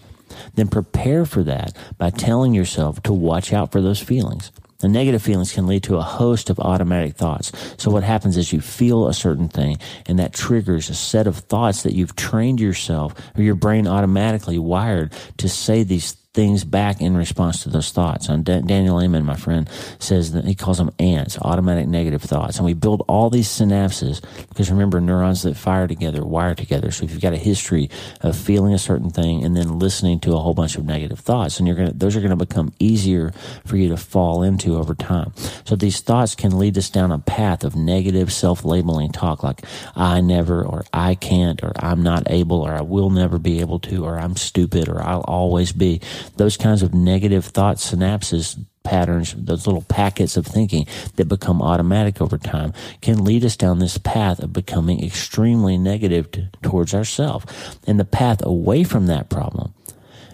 then 0.55 0.69
prepare 0.69 1.25
for 1.25 1.43
that 1.45 1.77
by 1.99 2.11
telling 2.11 2.55
yourself 2.55 3.03
to 3.03 3.13
watch 3.13 3.53
out 3.53 3.73
for 3.73 3.81
those 3.81 4.01
feelings. 4.01 4.53
The 4.81 4.89
negative 4.89 5.23
feelings 5.23 5.53
can 5.53 5.67
lead 5.67 5.83
to 5.85 5.97
a 5.97 6.03
host 6.03 6.51
of 6.51 6.59
automatic 6.59 7.15
thoughts. 7.15 7.53
So 7.79 7.91
what 7.91 8.03
happens 8.03 8.37
is 8.37 8.53
you 8.53 8.61
feel 8.61 9.09
a 9.09 9.15
certain 9.15 9.49
thing 9.49 9.79
and 10.07 10.19
that 10.19 10.33
triggers 10.33 10.91
a 10.91 10.95
set 10.95 11.27
of 11.27 11.37
thoughts 11.37 11.83
that 11.83 11.95
you've 11.95 12.17
trained 12.17 12.61
yourself 12.61 13.15
or 13.37 13.43
your 13.43 13.55
brain 13.55 13.87
automatically 13.87 14.59
wired 14.59 15.13
to 15.39 15.49
say 15.49 15.83
these 15.83 16.13
things 16.33 16.63
back 16.63 17.01
in 17.01 17.17
response 17.17 17.65
to 17.65 17.69
those 17.69 17.91
thoughts. 17.91 18.29
And 18.29 18.45
Daniel 18.45 19.03
Amen, 19.03 19.25
my 19.25 19.35
friend, 19.35 19.69
says 19.99 20.33
that 20.33 20.45
he 20.45 20.55
calls 20.55 20.79
them 20.79 20.93
ants, 20.99 21.37
automatic 21.43 21.89
negative 21.89 22.23
thoughts. 22.23 22.57
And 22.57 22.65
we 22.65 22.73
build 22.73 23.03
all 23.09 23.31
these 23.31 23.49
synapses 23.49 24.23
because 24.49 24.71
remember, 24.71 25.01
neurons 25.01 25.43
that 25.43 25.57
fire 25.57 25.89
together 25.89 26.25
wire 26.25 26.55
together. 26.55 26.91
So 26.91 27.05
if 27.05 27.11
you've 27.11 27.21
got 27.21 27.33
a 27.33 27.39
history 27.39 27.91
of 28.21 28.37
feeling 28.37 28.75
a 28.75 28.79
certain 28.79 29.11
thing 29.11 29.45
and 29.45 29.57
then 29.57 29.79
listening 29.79 30.21
to 30.21 30.35
a 30.35 30.39
whole 30.39 30.55
bunch 30.55 30.77
of 30.77 30.85
negative 30.85 31.19
thoughts, 31.19 31.59
and 31.59 31.67
you're 31.67 31.77
to, 31.77 31.93
those 31.93 32.17
are 32.17 32.21
going 32.21 32.31
to 32.31 32.37
become 32.37 32.73
easier 32.79 33.33
for 33.67 33.77
you 33.77 33.89
to 33.89 33.97
fall 33.97 34.43
into 34.43 34.77
over 34.77 34.95
time. 34.95 35.33
So 35.65 35.75
these 35.75 36.01
thoughts 36.01 36.35
can 36.37 36.57
lead 36.59 36.79
us 36.79 36.91
down 36.91 37.11
a 37.11 37.19
path 37.19 37.65
of 37.65 37.75
negative 37.75 38.33
self-labeling 38.33 39.13
talk 39.13 39.43
like 39.43 39.63
I 39.97 40.21
never, 40.21 40.65
or 40.65 40.85
I 40.93 41.17
can't, 41.17 41.63
or 41.65 41.73
I'm 41.77 42.03
not 42.03 42.31
able, 42.31 42.63
or 42.63 42.73
I 42.73 42.83
will 42.83 43.11
never 43.11 43.39
be 43.39 43.61
able 43.61 43.81
to, 43.81 44.05
or 44.05 44.19
I'm 44.19 44.37
stupid, 44.37 44.89
or 44.89 45.03
I'll 45.03 45.23
always 45.23 45.73
be 45.73 46.01
those 46.37 46.57
kinds 46.57 46.83
of 46.83 46.95
negative 46.95 47.45
thought 47.45 47.77
synapses 47.77 48.59
patterns, 48.83 49.35
those 49.37 49.67
little 49.67 49.83
packets 49.83 50.37
of 50.37 50.47
thinking 50.47 50.87
that 51.17 51.29
become 51.29 51.61
automatic 51.61 52.21
over 52.21 52.39
time 52.39 52.73
can 53.01 53.25
lead 53.25 53.45
us 53.45 53.57
down 53.57 53.79
this 53.79 53.99
path 53.99 54.41
of 54.41 54.53
becoming 54.53 55.05
extremely 55.05 55.77
negative 55.77 56.31
to, 56.31 56.49
towards 56.63 56.95
ourselves. 56.95 57.47
And 57.87 58.01
the 58.01 58.05
path 58.05 58.45
away 58.45 58.85
from 58.85 59.07
that 59.07 59.29
problem 59.29 59.75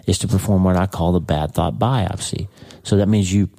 is 0.05 0.17
to 0.19 0.27
perform 0.27 0.63
what 0.63 0.77
I 0.77 0.85
call 0.85 1.11
the 1.11 1.19
bad 1.19 1.53
thought 1.53 1.77
biopsy. 1.77 2.47
So 2.83 2.95
that 2.97 3.09
means 3.09 3.33
you 3.33 3.49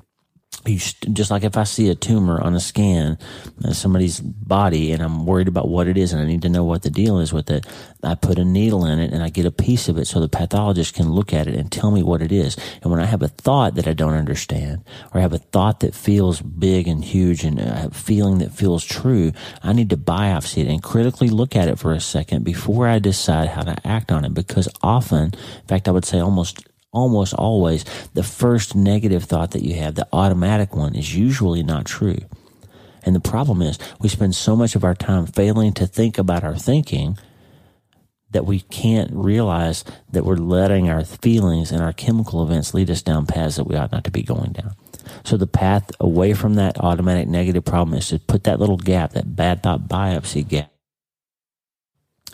you 0.67 0.79
just 1.12 1.31
like 1.31 1.45
if 1.45 1.57
I 1.57 1.65
see 1.65 1.88
a 1.88 1.95
tumor 1.95 2.41
on 2.41 2.55
a 2.55 2.61
scan 2.61 3.19
of 3.65 3.77
somebody's 3.77 4.21
body 4.21 4.93
and 4.93 5.03
I'm 5.03 5.25
worried 5.25 5.49
about 5.49 5.69
what 5.69 5.88
it 5.88 5.97
is 5.97 6.12
and 6.12 6.21
I 6.21 6.27
need 6.27 6.43
to 6.43 6.49
know 6.49 6.65
what 6.65 6.83
the 6.83 6.91
deal 6.91 7.19
is 7.21 7.33
with 7.33 7.50
it, 7.50 7.67
I 8.03 8.15
put 8.15 8.38
a 8.38 8.45
needle 8.45 8.85
in 8.85 8.99
it 8.99 9.12
and 9.12 9.23
I 9.23 9.29
get 9.29 9.47
a 9.47 9.50
piece 9.50 9.88
of 9.88 9.99
it 9.99 10.07
so 10.07 10.21
the 10.21 10.29
pathologist 10.29 10.95
can 10.95 11.11
look 11.11 11.33
at 11.33 11.47
it 11.47 11.55
and 11.55 11.71
tell 11.71 11.91
me 11.91 12.03
what 12.03 12.23
it 12.23 12.33
is. 12.33 12.57
And 12.83 12.91
when 12.91 13.00
I 13.00 13.07
have 13.07 13.23
a 13.23 13.29
thought 13.29 13.75
that 13.77 13.87
I 13.87 13.93
don't 13.93 14.15
understand 14.15 14.85
or 15.12 15.19
I 15.19 15.23
have 15.23 15.33
a 15.33 15.38
thought 15.38 15.81
that 15.81 15.95
feels 15.95 16.41
big 16.41 16.88
and 16.88 17.05
huge 17.05 17.45
and 17.45 17.59
a 17.59 17.91
feeling 17.91 18.38
that 18.38 18.53
feels 18.53 18.85
true, 18.85 19.33
I 19.62 19.73
need 19.73 19.91
to 19.91 19.97
biopsy 19.97 20.62
it 20.62 20.69
and 20.69 20.83
critically 20.83 21.29
look 21.29 21.57
at 21.57 21.69
it 21.69 21.79
for 21.79 21.93
a 21.93 22.00
second 22.00 22.45
before 22.45 22.88
I 22.88 22.99
decide 22.99 23.49
how 23.49 23.62
to 23.62 23.87
act 23.87 24.12
on 24.12 24.25
it 24.25 24.35
because 24.35 24.69
often, 24.83 25.35
in 25.35 25.67
fact, 25.67 25.88
I 25.88 25.93
would 25.93 26.05
say 26.05 26.19
almost 26.19 26.67
almost 26.99 27.33
always 27.35 27.85
the 28.14 28.25
first 28.25 28.75
negative 28.75 29.25
thought 29.25 29.52
that 29.52 29.62
you 29.62 29.75
have, 29.75 29.95
the 29.95 30.09
automatic 30.12 30.75
one, 30.75 30.95
is 30.97 31.14
usually 31.14 31.62
not 31.62 31.87
true. 31.87 32.19
And 33.05 33.14
the 33.14 33.21
problem 33.21 33.62
is 33.62 33.78
we 34.00 34.09
spend 34.09 34.35
so 34.35 34.57
much 34.57 34.75
of 34.75 34.85
our 34.85 34.95
time 34.95 35.26
failing 35.26 35.73
to 35.75 35.87
think 35.87 36.19
about 36.19 36.43
our 36.45 36.57
thinking 36.57 37.17
that 38.31 38.45
we 38.45 38.61
can't 38.61 39.11
realize 39.12 39.85
that 40.11 40.25
we're 40.25 40.37
letting 40.37 40.90
our 40.90 41.05
feelings 41.05 41.73
and 41.73 41.81
our 41.81 41.93
chemical 41.93 42.43
events 42.43 42.75
lead 42.75 42.90
us 42.90 43.00
down 43.00 43.25
paths 43.25 43.57
that 43.57 43.64
we 43.64 43.76
ought 43.76 43.93
not 43.93 44.05
to 44.05 44.11
be 44.11 44.23
going 44.23 44.52
down. 44.52 44.75
So 45.25 45.37
the 45.37 45.47
path 45.47 45.90
away 46.00 46.35
from 46.35 46.55
that 46.55 46.78
automatic 46.81 47.28
negative 47.28 47.64
problem 47.64 47.97
is 47.97 48.09
to 48.09 48.19
put 48.19 48.45
that 48.45 48.61
little 48.61 48.76
gap, 48.76 49.12
that 49.12 49.35
bad 49.35 49.62
thought 49.62 49.88
biopsy 49.88 50.47
gap 50.47 50.71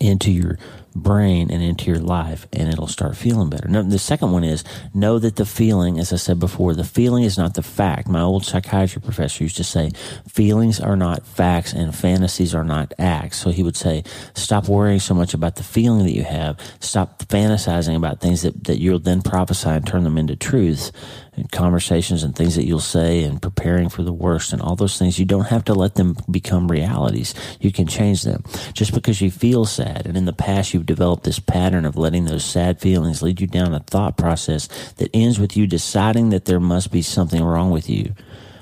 into 0.01 0.33
your 0.33 0.59
brain 0.95 1.51
and 1.51 1.63
into 1.63 1.91
your 1.91 2.01
life 2.01 2.47
and 2.53 2.69
it'll 2.69 2.87
start 2.87 3.17
feeling 3.17 3.51
better. 3.51 3.69
Now, 3.69 3.83
the 3.83 3.99
second 3.99 4.33
one 4.33 4.45
is 4.45 4.65
know 4.93 5.19
that 5.19 5.37
the 5.37 5.45
feeling, 5.45 5.99
as 5.99 6.13
I 6.13 6.17
said 6.17 6.39
before, 6.39 6.75
the 6.75 6.85
feeling 6.85 7.25
is 7.25 7.37
not 7.37 7.55
the 7.55 7.63
fact. 7.63 8.09
My 8.09 8.21
old 8.21 8.45
psychiatry 8.45 9.03
professor 9.03 9.43
used 9.43 9.57
to 9.57 9.65
say, 9.65 9.91
feelings 10.29 10.81
are 10.81 10.97
not 10.97 11.27
facts 11.27 11.73
and 11.73 11.95
fantasies 11.95 12.55
are 12.55 12.65
not 12.65 12.95
acts. 12.99 13.39
So 13.39 13.51
he 13.51 13.63
would 13.63 13.77
say, 13.77 14.05
stop 14.35 14.69
worrying 14.69 15.01
so 15.01 15.15
much 15.15 15.35
about 15.35 15.57
the 15.57 15.63
feeling 15.63 16.05
that 16.05 16.15
you 16.15 16.25
have. 16.25 16.59
Stop 16.81 17.25
fantasizing 17.25 17.97
about 17.97 18.21
things 18.21 18.43
that, 18.43 18.65
that 18.65 18.79
you'll 18.79 18.99
then 18.99 19.23
prophesy 19.23 19.71
and 19.71 19.87
turn 19.87 20.05
them 20.05 20.19
into 20.19 20.37
truths 20.37 20.93
and 21.37 21.51
conversations 21.51 22.23
and 22.23 22.37
things 22.37 22.55
that 22.55 22.67
you'll 22.67 22.81
say 22.81 23.25
and 23.25 23.43
preparing 23.43 23.89
for 23.89 24.03
the 24.03 24.13
worst 24.13 24.53
and 24.53 24.63
all 24.63 24.77
those 24.77 24.99
things. 24.99 25.19
You 25.19 25.25
don't 25.25 25.47
have 25.47 25.65
to 25.65 25.75
let 25.75 25.97
them 25.97 26.17
become 26.31 26.71
realities. 26.71 27.35
You 27.61 27.73
can 27.73 27.87
change 27.87 28.23
them. 28.23 28.45
Just 28.73 28.95
because 28.95 29.21
you 29.21 29.31
feel 29.31 29.65
sad 29.65 30.07
and 30.07 30.17
in 30.17 30.25
the 30.25 30.33
past 30.33 30.73
you've 30.73 30.84
developed 30.85 31.25
this 31.25 31.39
pattern 31.39 31.85
of 31.85 31.97
letting 31.97 32.27
those 32.27 32.45
sad 32.45 32.81
feelings 32.81 33.23
lead 33.23 33.41
you 33.41 33.47
down 33.47 33.75
a 33.75 33.81
thought 33.81 34.17
process 34.17 34.69
that 34.95 35.11
ends 35.13 35.39
with 35.39 35.57
you 35.57 35.67
deciding 35.67 36.31
that 36.31 36.45
there 36.45 36.61
must 36.61 36.93
be 36.93 37.03
something 37.03 37.43
wrong 37.43 37.71
with 37.71 37.91
you 37.91 38.15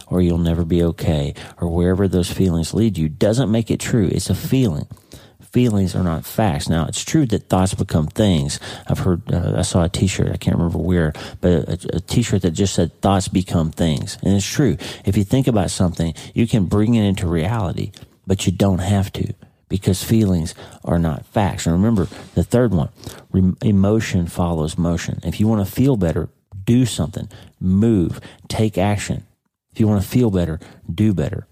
or 0.07 0.21
you'll 0.23 0.39
never 0.39 0.65
be 0.65 0.83
okay 0.83 1.35
or 1.61 1.69
wherever 1.69 2.09
those 2.09 2.31
feelings 2.31 2.75
lead 2.75 2.97
you 2.97 3.09
doesn't 3.09 3.51
make 3.51 3.71
it 3.71 3.81
true. 3.81 4.09
It's 4.11 4.31
a 4.31 4.35
feeling 4.35 4.87
feelings 5.53 5.95
are 5.95 6.03
not 6.03 6.25
facts. 6.25 6.69
Now, 6.69 6.87
it's 6.87 7.05
true 7.05 7.27
that 7.27 7.49
thoughts 7.49 7.75
become 7.75 8.07
things. 8.07 8.59
I've 8.87 8.99
heard, 8.99 9.23
uh, 9.33 9.55
I 9.59 9.63
saw 9.63 9.85
a 9.85 9.89
t-shirt, 9.89 10.33
I 10.33 10.39
can't 10.39 10.57
remember 10.57 10.79
where, 10.79 11.13
but 11.41 11.69
a, 11.69 11.97
a 11.97 12.01
t-shirt 12.01 12.43
that 12.43 12.53
just 12.53 12.75
said 12.75 13.01
thoughts 13.03 13.29
become 13.29 13.71
things. 13.71 14.19
And 14.23 14.35
it's 14.35 14.47
true. 14.47 14.79
If 15.05 15.17
you 15.17 15.25
think 15.25 15.47
about 15.47 15.71
something, 15.71 16.15
you 16.35 16.49
can 16.49 16.65
bring 16.65 16.95
it 16.95 17.05
into 17.05 17.27
reality, 17.29 17.93
but 18.27 18.47
you 18.47 18.53
don't 18.53 18.79
have 18.79 19.13
to 19.13 19.35
because 19.73 20.05
feelings 20.05 20.55
are 20.85 20.99
not 20.99 21.25
facts. 21.25 21.65
And 21.65 21.75
remember 21.75 22.07
the 22.35 22.45
third 22.45 22.75
one, 22.75 22.91
re- 23.31 23.55
emotion 23.63 24.27
follows 24.27 24.77
motion. 24.77 25.19
If 25.25 25.41
you 25.41 25.49
want 25.49 25.67
to 25.67 25.73
feel 25.73 25.97
better, 25.97 26.29
do 26.67 26.85
something, 26.85 27.27
move, 27.59 28.21
take 28.49 28.77
action. 28.77 29.25
If 29.73 29.81
you 29.81 29.89
want 29.89 30.03
to 30.03 30.07
feel 30.07 30.31
better, 30.31 30.61
do 30.95 31.15
better. 31.15 31.47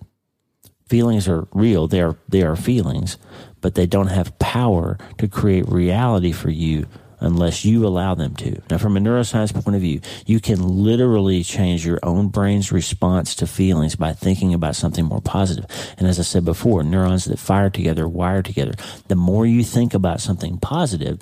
Feelings 0.87 1.29
are 1.29 1.49
real. 1.55 1.87
They 1.87 2.03
are, 2.03 2.15
they 2.29 2.43
are 2.43 2.57
feelings, 2.57 3.17
but 3.63 3.75
they 3.75 3.87
don't 3.87 4.09
have 4.09 4.39
power 4.39 4.99
to 5.17 5.27
create 5.27 5.67
reality 5.67 6.33
for 6.33 6.51
you 6.51 6.89
unless 7.21 7.65
you 7.65 7.87
allow 7.87 8.15
them 8.15 8.35
to. 8.37 8.61
Now, 8.71 8.79
from 8.79 8.97
a 8.97 9.01
neuroscience 9.01 9.53
point 9.53 9.77
of 9.77 9.83
view, 9.83 10.01
you 10.27 10.41
can 10.41 10.63
literally 10.63 11.43
change 11.43 11.87
your 11.87 11.99
own 12.03 12.29
brain's 12.29 12.73
response 12.73 13.35
to 13.37 13.47
feelings 13.47 13.97
by 13.97 14.13
thinking 14.13 14.55
about 14.55 14.77
something 14.77 15.05
more 15.05 15.21
positive. 15.21 15.67
And 15.99 16.09
as 16.09 16.19
I 16.19 16.23
said 16.23 16.45
before, 16.45 16.83
neurons 16.83 17.27
that 17.27 17.39
fire 17.39 17.71
together 17.71 18.09
wire 18.09 18.43
together. 18.43 18.75
The 19.09 19.17
more 19.17 19.47
you 19.47 19.63
think 19.65 19.95
about 19.95 20.21
something 20.21 20.59
positive, 20.59 21.21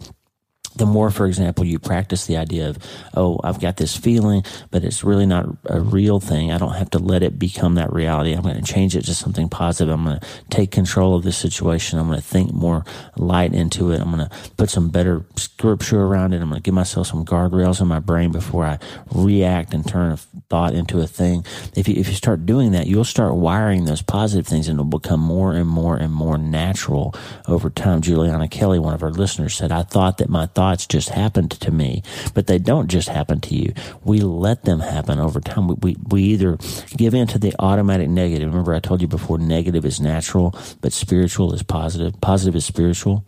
the 0.78 0.86
more, 0.86 1.10
for 1.10 1.26
example, 1.26 1.64
you 1.64 1.78
practice 1.78 2.26
the 2.26 2.36
idea 2.36 2.68
of, 2.68 2.78
oh, 3.14 3.40
I've 3.44 3.60
got 3.60 3.76
this 3.76 3.96
feeling, 3.96 4.44
but 4.70 4.84
it's 4.84 5.04
really 5.04 5.26
not 5.26 5.46
a 5.66 5.80
real 5.80 6.20
thing. 6.20 6.52
I 6.52 6.58
don't 6.58 6.74
have 6.74 6.90
to 6.90 6.98
let 6.98 7.22
it 7.22 7.38
become 7.38 7.74
that 7.74 7.92
reality. 7.92 8.32
I'm 8.32 8.42
going 8.42 8.56
to 8.56 8.72
change 8.72 8.96
it 8.96 9.04
to 9.06 9.14
something 9.14 9.48
positive. 9.48 9.92
I'm 9.92 10.04
going 10.04 10.20
to 10.20 10.26
take 10.50 10.70
control 10.70 11.14
of 11.14 11.24
this 11.24 11.36
situation. 11.36 11.98
I'm 11.98 12.06
going 12.06 12.20
to 12.20 12.24
think 12.24 12.52
more 12.52 12.84
light 13.16 13.52
into 13.52 13.90
it. 13.90 14.00
I'm 14.00 14.10
going 14.10 14.28
to 14.28 14.36
put 14.56 14.70
some 14.70 14.88
better 14.88 15.24
scripture 15.36 16.02
around 16.02 16.32
it. 16.32 16.40
I'm 16.40 16.48
going 16.48 16.60
to 16.60 16.64
give 16.64 16.74
myself 16.74 17.08
some 17.08 17.24
guardrails 17.24 17.80
in 17.80 17.88
my 17.88 18.00
brain 18.00 18.32
before 18.32 18.64
I 18.64 18.78
react 19.12 19.74
and 19.74 19.86
turn 19.86 20.16
thought 20.48 20.74
into 20.74 21.00
a 21.00 21.06
thing. 21.06 21.44
If 21.76 21.88
you, 21.88 21.94
if 21.96 22.08
you 22.08 22.14
start 22.14 22.46
doing 22.46 22.72
that, 22.72 22.86
you'll 22.86 23.04
start 23.04 23.34
wiring 23.34 23.84
those 23.84 24.02
positive 24.02 24.46
things 24.46 24.68
and 24.68 24.76
it'll 24.76 24.98
become 24.98 25.20
more 25.20 25.52
and 25.52 25.68
more 25.68 25.96
and 25.96 26.12
more 26.12 26.38
natural 26.38 27.14
over 27.46 27.70
time. 27.70 28.00
Juliana 28.00 28.48
Kelly, 28.48 28.78
one 28.78 28.94
of 28.94 29.02
our 29.02 29.10
listeners 29.10 29.54
said, 29.54 29.72
I 29.72 29.82
thought 29.82 30.18
that 30.18 30.28
my 30.28 30.46
thoughts 30.46 30.86
just 30.86 31.10
happened 31.10 31.50
to 31.52 31.70
me, 31.70 32.02
but 32.34 32.46
they 32.46 32.58
don't 32.58 32.88
just 32.88 33.08
happen 33.08 33.40
to 33.42 33.54
you. 33.54 33.72
We 34.04 34.20
let 34.20 34.64
them 34.64 34.80
happen 34.80 35.18
over 35.18 35.40
time. 35.40 35.68
We, 35.68 35.74
we, 35.80 35.96
we 36.08 36.22
either 36.24 36.58
give 36.96 37.14
in 37.14 37.26
to 37.28 37.38
the 37.38 37.54
automatic 37.58 38.08
negative. 38.08 38.48
Remember, 38.48 38.74
I 38.74 38.80
told 38.80 39.02
you 39.02 39.08
before, 39.08 39.38
negative 39.38 39.84
is 39.84 40.00
natural, 40.00 40.58
but 40.80 40.92
spiritual 40.92 41.52
is 41.52 41.62
positive. 41.62 42.20
Positive 42.20 42.56
is 42.56 42.64
spiritual. 42.64 43.24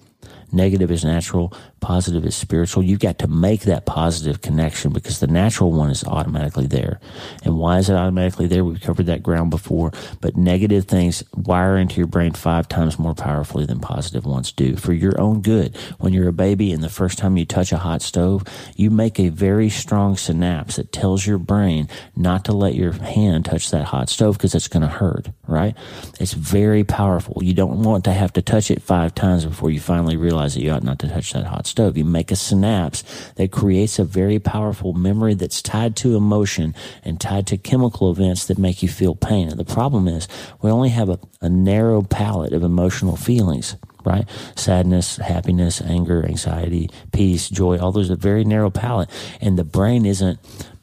Negative 0.52 0.90
is 0.90 1.04
natural, 1.04 1.52
positive 1.80 2.24
is 2.24 2.36
spiritual. 2.36 2.82
You've 2.82 3.00
got 3.00 3.18
to 3.20 3.28
make 3.28 3.62
that 3.62 3.86
positive 3.86 4.40
connection 4.40 4.92
because 4.92 5.20
the 5.20 5.26
natural 5.26 5.72
one 5.72 5.90
is 5.90 6.04
automatically 6.04 6.66
there. 6.66 7.00
And 7.44 7.58
why 7.58 7.78
is 7.78 7.88
it 7.88 7.94
automatically 7.94 8.46
there? 8.46 8.64
We've 8.64 8.80
covered 8.80 9.06
that 9.06 9.22
ground 9.22 9.50
before, 9.50 9.92
but 10.20 10.36
negative 10.36 10.84
things 10.84 11.24
wire 11.34 11.76
into 11.76 11.96
your 11.96 12.06
brain 12.06 12.32
five 12.32 12.68
times 12.68 12.98
more 12.98 13.14
powerfully 13.14 13.66
than 13.66 13.80
positive 13.80 14.24
ones 14.24 14.52
do 14.52 14.76
for 14.76 14.92
your 14.92 15.20
own 15.20 15.40
good. 15.42 15.76
When 15.98 16.12
you're 16.12 16.28
a 16.28 16.32
baby 16.32 16.72
and 16.72 16.82
the 16.82 16.88
first 16.88 17.18
time 17.18 17.36
you 17.36 17.44
touch 17.44 17.72
a 17.72 17.78
hot 17.78 18.02
stove, 18.02 18.44
you 18.76 18.90
make 18.90 19.18
a 19.18 19.28
very 19.28 19.68
strong 19.68 20.16
synapse 20.16 20.76
that 20.76 20.92
tells 20.92 21.26
your 21.26 21.38
brain 21.38 21.88
not 22.16 22.44
to 22.44 22.52
let 22.52 22.74
your 22.74 22.92
hand 22.92 23.44
touch 23.44 23.70
that 23.70 23.86
hot 23.86 24.08
stove 24.08 24.36
because 24.36 24.54
it's 24.54 24.68
going 24.68 24.82
to 24.82 24.88
hurt, 24.88 25.28
right? 25.46 25.76
It's 26.18 26.32
very 26.32 26.84
powerful. 26.84 27.42
You 27.42 27.54
don't 27.54 27.82
want 27.82 28.04
to 28.04 28.12
have 28.12 28.32
to 28.34 28.42
touch 28.42 28.70
it 28.70 28.82
five 28.82 29.14
times 29.14 29.44
before 29.44 29.70
you 29.70 29.80
finally 29.80 30.16
realize 30.16 30.54
that 30.54 30.62
you 30.62 30.70
ought 30.70 30.82
not 30.82 30.98
to 31.00 31.08
touch 31.08 31.32
that 31.32 31.46
hot 31.46 31.66
stove. 31.70 31.96
You 31.96 32.04
make 32.04 32.30
a 32.30 32.36
synapse 32.36 33.02
that 33.36 33.52
creates 33.52 33.98
a 33.98 34.04
very 34.04 34.38
powerful 34.38 34.92
memory 34.92 35.34
that's 35.34 35.62
tied 35.62 35.96
to 35.96 36.16
emotion 36.16 36.74
and 37.04 37.20
tied 37.20 37.46
to 37.48 37.56
chemical 37.56 38.10
events 38.10 38.46
that 38.46 38.58
make 38.58 38.82
you 38.82 38.88
feel 38.88 39.14
pain. 39.14 39.48
And 39.48 39.58
the 39.58 39.64
problem 39.64 40.08
is 40.08 40.28
we 40.60 40.70
only 40.70 40.90
have 40.90 41.08
a, 41.08 41.18
a 41.40 41.48
narrow 41.48 42.02
palette 42.02 42.52
of 42.52 42.62
emotional 42.62 43.16
feelings 43.16 43.76
right? 44.04 44.28
Sadness, 44.56 45.16
happiness, 45.16 45.80
anger, 45.82 46.24
anxiety, 46.24 46.90
peace, 47.12 47.50
joy, 47.50 47.78
all 47.78 47.92
those 47.92 48.10
are 48.10 48.16
very 48.16 48.44
narrow 48.44 48.70
palette. 48.70 49.10
And 49.42 49.58
the 49.58 49.64
brain 49.64 50.06
isn't 50.06 50.38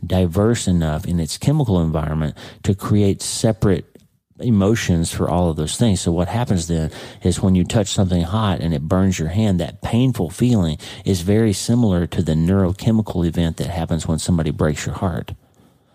diverse 0.05 0.67
enough 0.67 1.05
in 1.05 1.19
its 1.19 1.37
chemical 1.37 1.81
environment 1.81 2.37
to 2.63 2.75
create 2.75 3.21
separate 3.21 3.96
emotions 4.39 5.11
for 5.11 5.29
all 5.29 5.49
of 5.49 5.57
those 5.57 5.77
things. 5.77 6.01
So 6.01 6.11
what 6.11 6.27
happens 6.27 6.67
then 6.67 6.91
is 7.23 7.41
when 7.41 7.55
you 7.55 7.63
touch 7.63 7.87
something 7.87 8.21
hot 8.21 8.59
and 8.59 8.73
it 8.73 8.83
burns 8.83 9.19
your 9.19 9.29
hand, 9.29 9.59
that 9.59 9.81
painful 9.81 10.29
feeling 10.29 10.77
is 11.05 11.21
very 11.21 11.53
similar 11.53 12.07
to 12.07 12.21
the 12.21 12.33
neurochemical 12.33 13.25
event 13.25 13.57
that 13.57 13.69
happens 13.69 14.07
when 14.07 14.19
somebody 14.19 14.51
breaks 14.51 14.85
your 14.85 14.95
heart. 14.95 15.33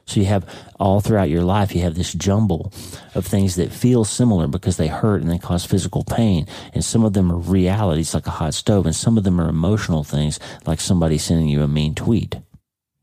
So 0.06 0.18
you 0.18 0.26
have 0.26 0.48
all 0.80 1.00
throughout 1.00 1.30
your 1.30 1.44
life, 1.44 1.74
you 1.74 1.82
have 1.82 1.94
this 1.94 2.12
jumble 2.12 2.72
of 3.14 3.24
things 3.24 3.54
that 3.56 3.72
feel 3.72 4.04
similar 4.04 4.48
because 4.48 4.76
they 4.76 4.88
hurt 4.88 5.22
and 5.22 5.30
they 5.30 5.38
cause 5.38 5.64
physical 5.64 6.02
pain. 6.02 6.46
And 6.74 6.84
some 6.84 7.04
of 7.04 7.12
them 7.12 7.30
are 7.30 7.36
realities 7.36 8.12
like 8.12 8.26
a 8.26 8.30
hot 8.30 8.54
stove 8.54 8.84
and 8.84 8.96
some 8.96 9.16
of 9.16 9.24
them 9.24 9.40
are 9.40 9.48
emotional 9.48 10.02
things 10.02 10.40
like 10.66 10.80
somebody 10.80 11.18
sending 11.18 11.48
you 11.48 11.62
a 11.62 11.68
mean 11.68 11.94
tweet 11.94 12.36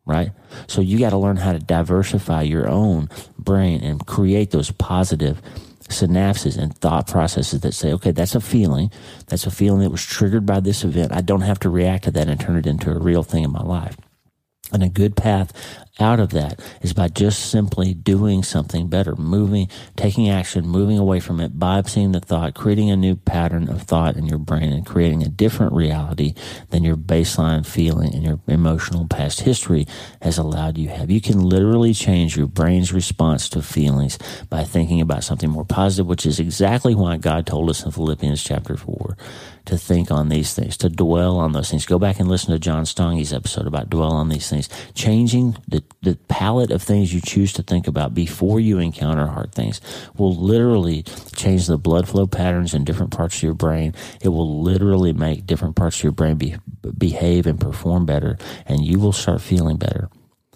right? 0.10 0.32
So 0.68 0.82
you 0.82 1.00
got 1.00 1.12
to 1.12 1.18
learn 1.18 1.38
how 1.38 1.54
to 1.54 1.60
diversify 1.60 2.42
your 2.42 2.68
own 2.68 3.10
brain 3.38 3.82
and 3.84 4.06
create 4.06 4.52
those 4.52 4.72
positive 4.72 5.42
synapses 5.90 6.58
and 6.58 6.76
thought 6.78 7.08
processes 7.08 7.62
that 7.62 7.74
say, 7.74 7.94
okay, 7.94 8.12
that's 8.12 8.36
a 8.36 8.42
feeling. 8.42 8.92
That's 9.28 9.46
a 9.46 9.52
feeling 9.52 9.82
that 9.82 9.92
was 9.92 10.06
triggered 10.06 10.46
by 10.46 10.60
this 10.60 10.84
event. 10.84 11.14
I 11.14 11.22
don't 11.22 11.42
have 11.42 11.60
to 11.60 11.70
react 11.70 12.06
to 12.06 12.12
that 12.12 12.28
and 12.28 12.40
turn 12.40 12.58
it 12.58 12.68
into 12.68 12.92
a 12.92 13.00
real 13.00 13.24
thing 13.24 13.44
in 13.44 13.52
my 13.52 13.64
life. 13.64 13.98
And 14.72 14.84
a 14.84 14.90
good 14.90 15.16
path 15.16 15.52
out 16.00 16.20
of 16.20 16.30
that 16.30 16.62
is 16.82 16.94
by 16.94 17.08
just 17.08 17.50
simply 17.50 17.94
doing 17.94 18.44
something 18.44 18.88
better, 18.88 19.16
moving, 19.16 19.68
taking 19.96 20.30
action, 20.30 20.66
moving 20.66 20.98
away 20.98 21.20
from 21.20 21.40
it, 21.40 21.60
biopsying 21.60 22.14
the 22.14 22.20
thought, 22.20 22.56
creating 22.56 22.90
a 22.90 22.96
new 22.96 23.16
pattern 23.16 23.70
of 23.70 23.82
thought 23.82 24.16
in 24.16 24.26
your 24.26 24.38
brain 24.38 24.72
and 24.72 24.86
creating 24.86 25.24
a 25.24 25.30
different 25.30 25.74
reality 25.74 26.34
than 26.70 26.84
your 26.84 26.96
baseline 26.96 27.66
feeling 27.66 28.14
and 28.14 28.24
your 28.24 28.40
emotional 28.48 29.08
past 29.08 29.42
history 29.42 29.86
has 30.22 30.38
allowed 30.38 30.78
you 30.78 30.90
have. 30.90 31.12
You 31.12 31.22
can 31.22 31.42
literally 31.42 31.94
change 31.94 32.38
your 32.38 32.48
brain's 32.48 32.94
response 32.94 33.50
to 33.50 33.62
feelings 33.62 34.18
by 34.50 34.64
thinking 34.64 35.02
about 35.02 35.24
something 35.24 35.50
more 35.50 35.66
positive, 35.66 36.08
which 36.08 36.26
is 36.26 36.40
exactly 36.40 36.96
why 36.96 37.18
God 37.18 37.46
told 37.46 37.70
us 37.70 37.84
in 37.84 37.92
Philippians 37.92 38.44
chapter 38.44 38.78
4 38.78 39.18
to 39.70 39.78
think 39.78 40.10
on 40.10 40.30
these 40.30 40.56
things, 40.56 40.76
to 40.78 40.90
dwell 40.90 41.38
on 41.38 41.52
those 41.52 41.70
things. 41.70 41.86
Go 41.86 42.00
back 42.00 42.20
and 42.20 42.28
listen 42.28 42.52
to 42.52 42.58
John 42.58 42.88
Stange's 42.88 43.32
episode 43.32 43.68
about 43.68 43.90
dwell 43.90 44.12
on 44.12 44.30
these 44.30 44.50
things. 44.50 44.68
Changing 44.96 45.58
the, 45.68 45.84
the 46.02 46.16
palette 46.28 46.72
of 46.72 46.82
things 46.82 47.14
you 47.14 47.22
choose 47.22 47.54
to 47.54 47.62
think 47.62 47.88
about 47.88 48.16
before 48.16 48.60
you 48.60 48.80
encounter 48.80 49.28
hard 49.28 49.54
things 49.54 49.80
will 50.18 50.36
literally 50.36 51.04
change 51.36 51.68
the 51.68 51.78
blood 51.78 52.08
flow 52.08 52.26
patterns 52.26 52.74
in 52.74 52.84
different 52.84 53.16
parts 53.16 53.38
of 53.38 53.44
your 53.44 53.54
brain. 53.54 53.94
It 54.22 54.30
will 54.30 54.64
literally 54.64 55.14
make 55.14 55.46
different 55.46 55.76
parts 55.76 55.98
of 55.98 56.04
your 56.04 56.14
brain 56.14 56.38
be, 56.38 56.56
behave 56.98 57.46
and 57.46 57.62
perform 57.62 58.08
better, 58.08 58.40
and 58.66 58.84
you 58.84 59.00
will 59.00 59.14
start 59.14 59.40
feeling 59.40 59.78
better. 59.78 60.10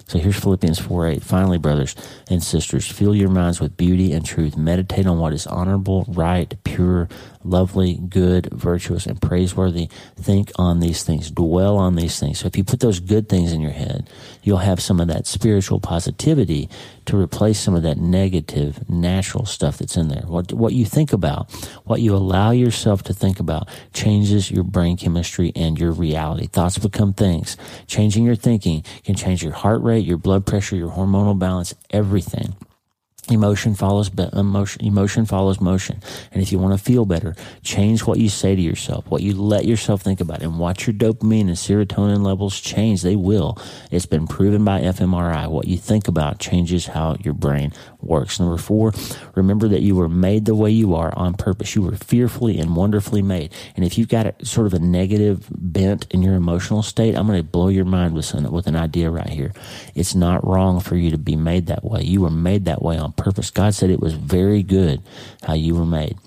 So 0.08 0.20
here's 0.20 0.40
Philippians 0.40 0.80
4 0.80 1.08
8. 1.08 1.24
Finally, 1.24 1.58
brothers 1.60 1.96
and 2.30 2.44
sisters, 2.44 2.86
fill 2.86 3.16
your 3.16 3.30
minds 3.30 3.60
with 3.60 3.78
beauty 3.78 4.12
and 4.12 4.26
truth. 4.26 4.58
Meditate 4.58 5.08
on 5.08 5.18
what 5.18 5.34
is 5.34 5.48
honorable, 5.48 6.06
right, 6.08 6.54
pure, 6.64 7.08
lovely, 7.46 7.96
good, 7.96 8.48
virtuous, 8.52 9.06
and 9.06 9.22
praiseworthy. 9.22 9.90
Think 10.16 10.52
on 10.58 10.80
these 10.80 11.04
things. 11.04 11.32
Dwell 11.32 11.78
on 11.78 11.96
these 11.96 12.20
things. 12.20 12.40
So 12.40 12.48
if 12.48 12.58
you 12.58 12.64
put 12.64 12.80
those 12.80 13.00
good 13.00 13.30
things 13.30 13.52
in 13.52 13.62
your 13.62 13.72
head, 13.72 14.10
you'll 14.42 14.58
have 14.58 14.82
some 14.82 15.00
of 15.00 15.08
that 15.08 15.28
spiritual 15.28 15.80
positivity 15.80 16.70
to 17.06 17.18
replace 17.18 17.60
some 17.60 17.76
of 17.76 17.84
that 17.84 17.98
negative, 17.98 18.90
natural 18.90 19.46
stuff 19.46 19.78
that's 19.78 19.98
in 19.98 20.08
there. 20.08 20.24
What, 20.26 20.54
what 20.54 20.74
you 20.74 20.86
think 20.86 21.14
about, 21.14 21.52
what 21.84 22.02
you 22.02 22.16
allow 22.16 22.52
yourself 22.52 23.04
to 23.04 23.14
think 23.14 23.40
about 23.40 23.68
changes 23.94 24.50
your 24.50 24.64
brain 24.64 24.98
chemistry 24.98 25.52
and 25.56 25.78
your 25.78 25.92
reality. 25.92 26.48
Thoughts 26.48 26.78
become 26.78 27.14
things. 27.14 27.58
Changing 27.88 28.24
your 28.26 28.36
thinking 28.36 28.84
can 29.04 29.16
change 29.16 29.44
your 29.44 29.54
heart 29.54 29.82
rate, 29.82 30.06
your 30.06 30.18
blood 30.18 30.46
pressure, 30.46 30.76
your 30.76 30.92
hormonal 30.92 31.38
balance, 31.38 31.74
everything. 31.90 32.56
Emotion 33.30 33.74
follows 33.74 34.12
emotion. 34.34 34.86
Emotion 34.86 35.26
follows 35.26 35.62
motion. 35.62 36.02
And 36.34 36.44
if 36.44 36.52
you 36.52 36.60
want 36.60 36.78
to 36.78 36.84
feel 36.84 37.06
better, 37.06 37.36
change 37.62 38.06
what 38.06 38.20
you 38.20 38.28
say 38.28 38.54
to 38.54 38.62
yourself, 38.62 39.08
what 39.08 39.22
you 39.22 39.34
let 39.34 39.64
yourself 39.64 40.02
think 40.02 40.20
about, 40.20 40.42
and 40.42 40.60
watch 40.60 40.86
your 40.86 40.94
dopamine 40.94 41.48
and 41.48 41.52
serotonin 41.52 42.26
levels 42.26 42.60
change. 42.60 43.02
They 43.02 43.16
will. 43.16 43.58
It's 43.92 44.06
been 44.06 44.28
proven 44.28 44.66
by 44.66 44.82
fMRI. 44.82 45.50
What 45.50 45.70
you 45.70 45.78
think 45.78 46.10
about 46.10 46.40
changes 46.40 46.88
how 46.88 47.16
your 47.22 47.34
brain 47.34 47.72
works. 48.02 48.42
Number 48.42 48.58
four, 48.58 48.92
remember 49.36 49.70
that 49.70 49.82
you 49.82 49.96
were 49.96 50.10
made 50.10 50.44
the 50.44 50.54
way 50.54 50.72
you 50.72 50.94
are 50.94 51.18
on 51.18 51.34
purpose. 51.34 51.76
You 51.76 51.84
were 51.84 51.96
fearfully 51.96 52.60
and 52.60 52.76
wonderfully 52.76 53.22
made. 53.22 53.54
And 53.78 53.86
if 53.86 53.98
you've 53.98 54.10
got 54.10 54.26
a, 54.26 54.46
sort 54.46 54.68
of 54.68 54.74
a 54.74 54.80
negative 54.80 55.48
bent 55.50 56.08
in 56.12 56.22
your 56.22 56.36
emotional 56.36 56.84
state, 56.84 57.16
I'm 57.16 57.28
going 57.28 57.40
to 57.40 57.44
blow 57.44 57.70
your 57.70 57.86
mind 57.86 58.16
with 58.16 58.26
some, 58.26 58.44
with 58.52 58.68
an 58.68 58.76
idea 58.76 59.10
right 59.10 59.30
here. 59.30 59.54
It's 59.96 60.14
not 60.14 60.46
wrong 60.46 60.82
for 60.82 60.98
you 60.98 61.10
to 61.12 61.18
be 61.18 61.38
made 61.38 61.68
that 61.68 61.86
way. 61.86 62.04
You 62.04 62.20
were 62.20 62.30
made 62.30 62.66
that 62.66 62.82
way 62.82 62.98
on 62.98 63.13
purpose. 63.16 63.50
God 63.50 63.74
said 63.74 63.90
it 63.90 64.00
was 64.00 64.14
very 64.14 64.64
good 64.64 65.02
how 65.44 65.54
you 65.54 65.76
were 65.76 65.86
made. 65.86 66.18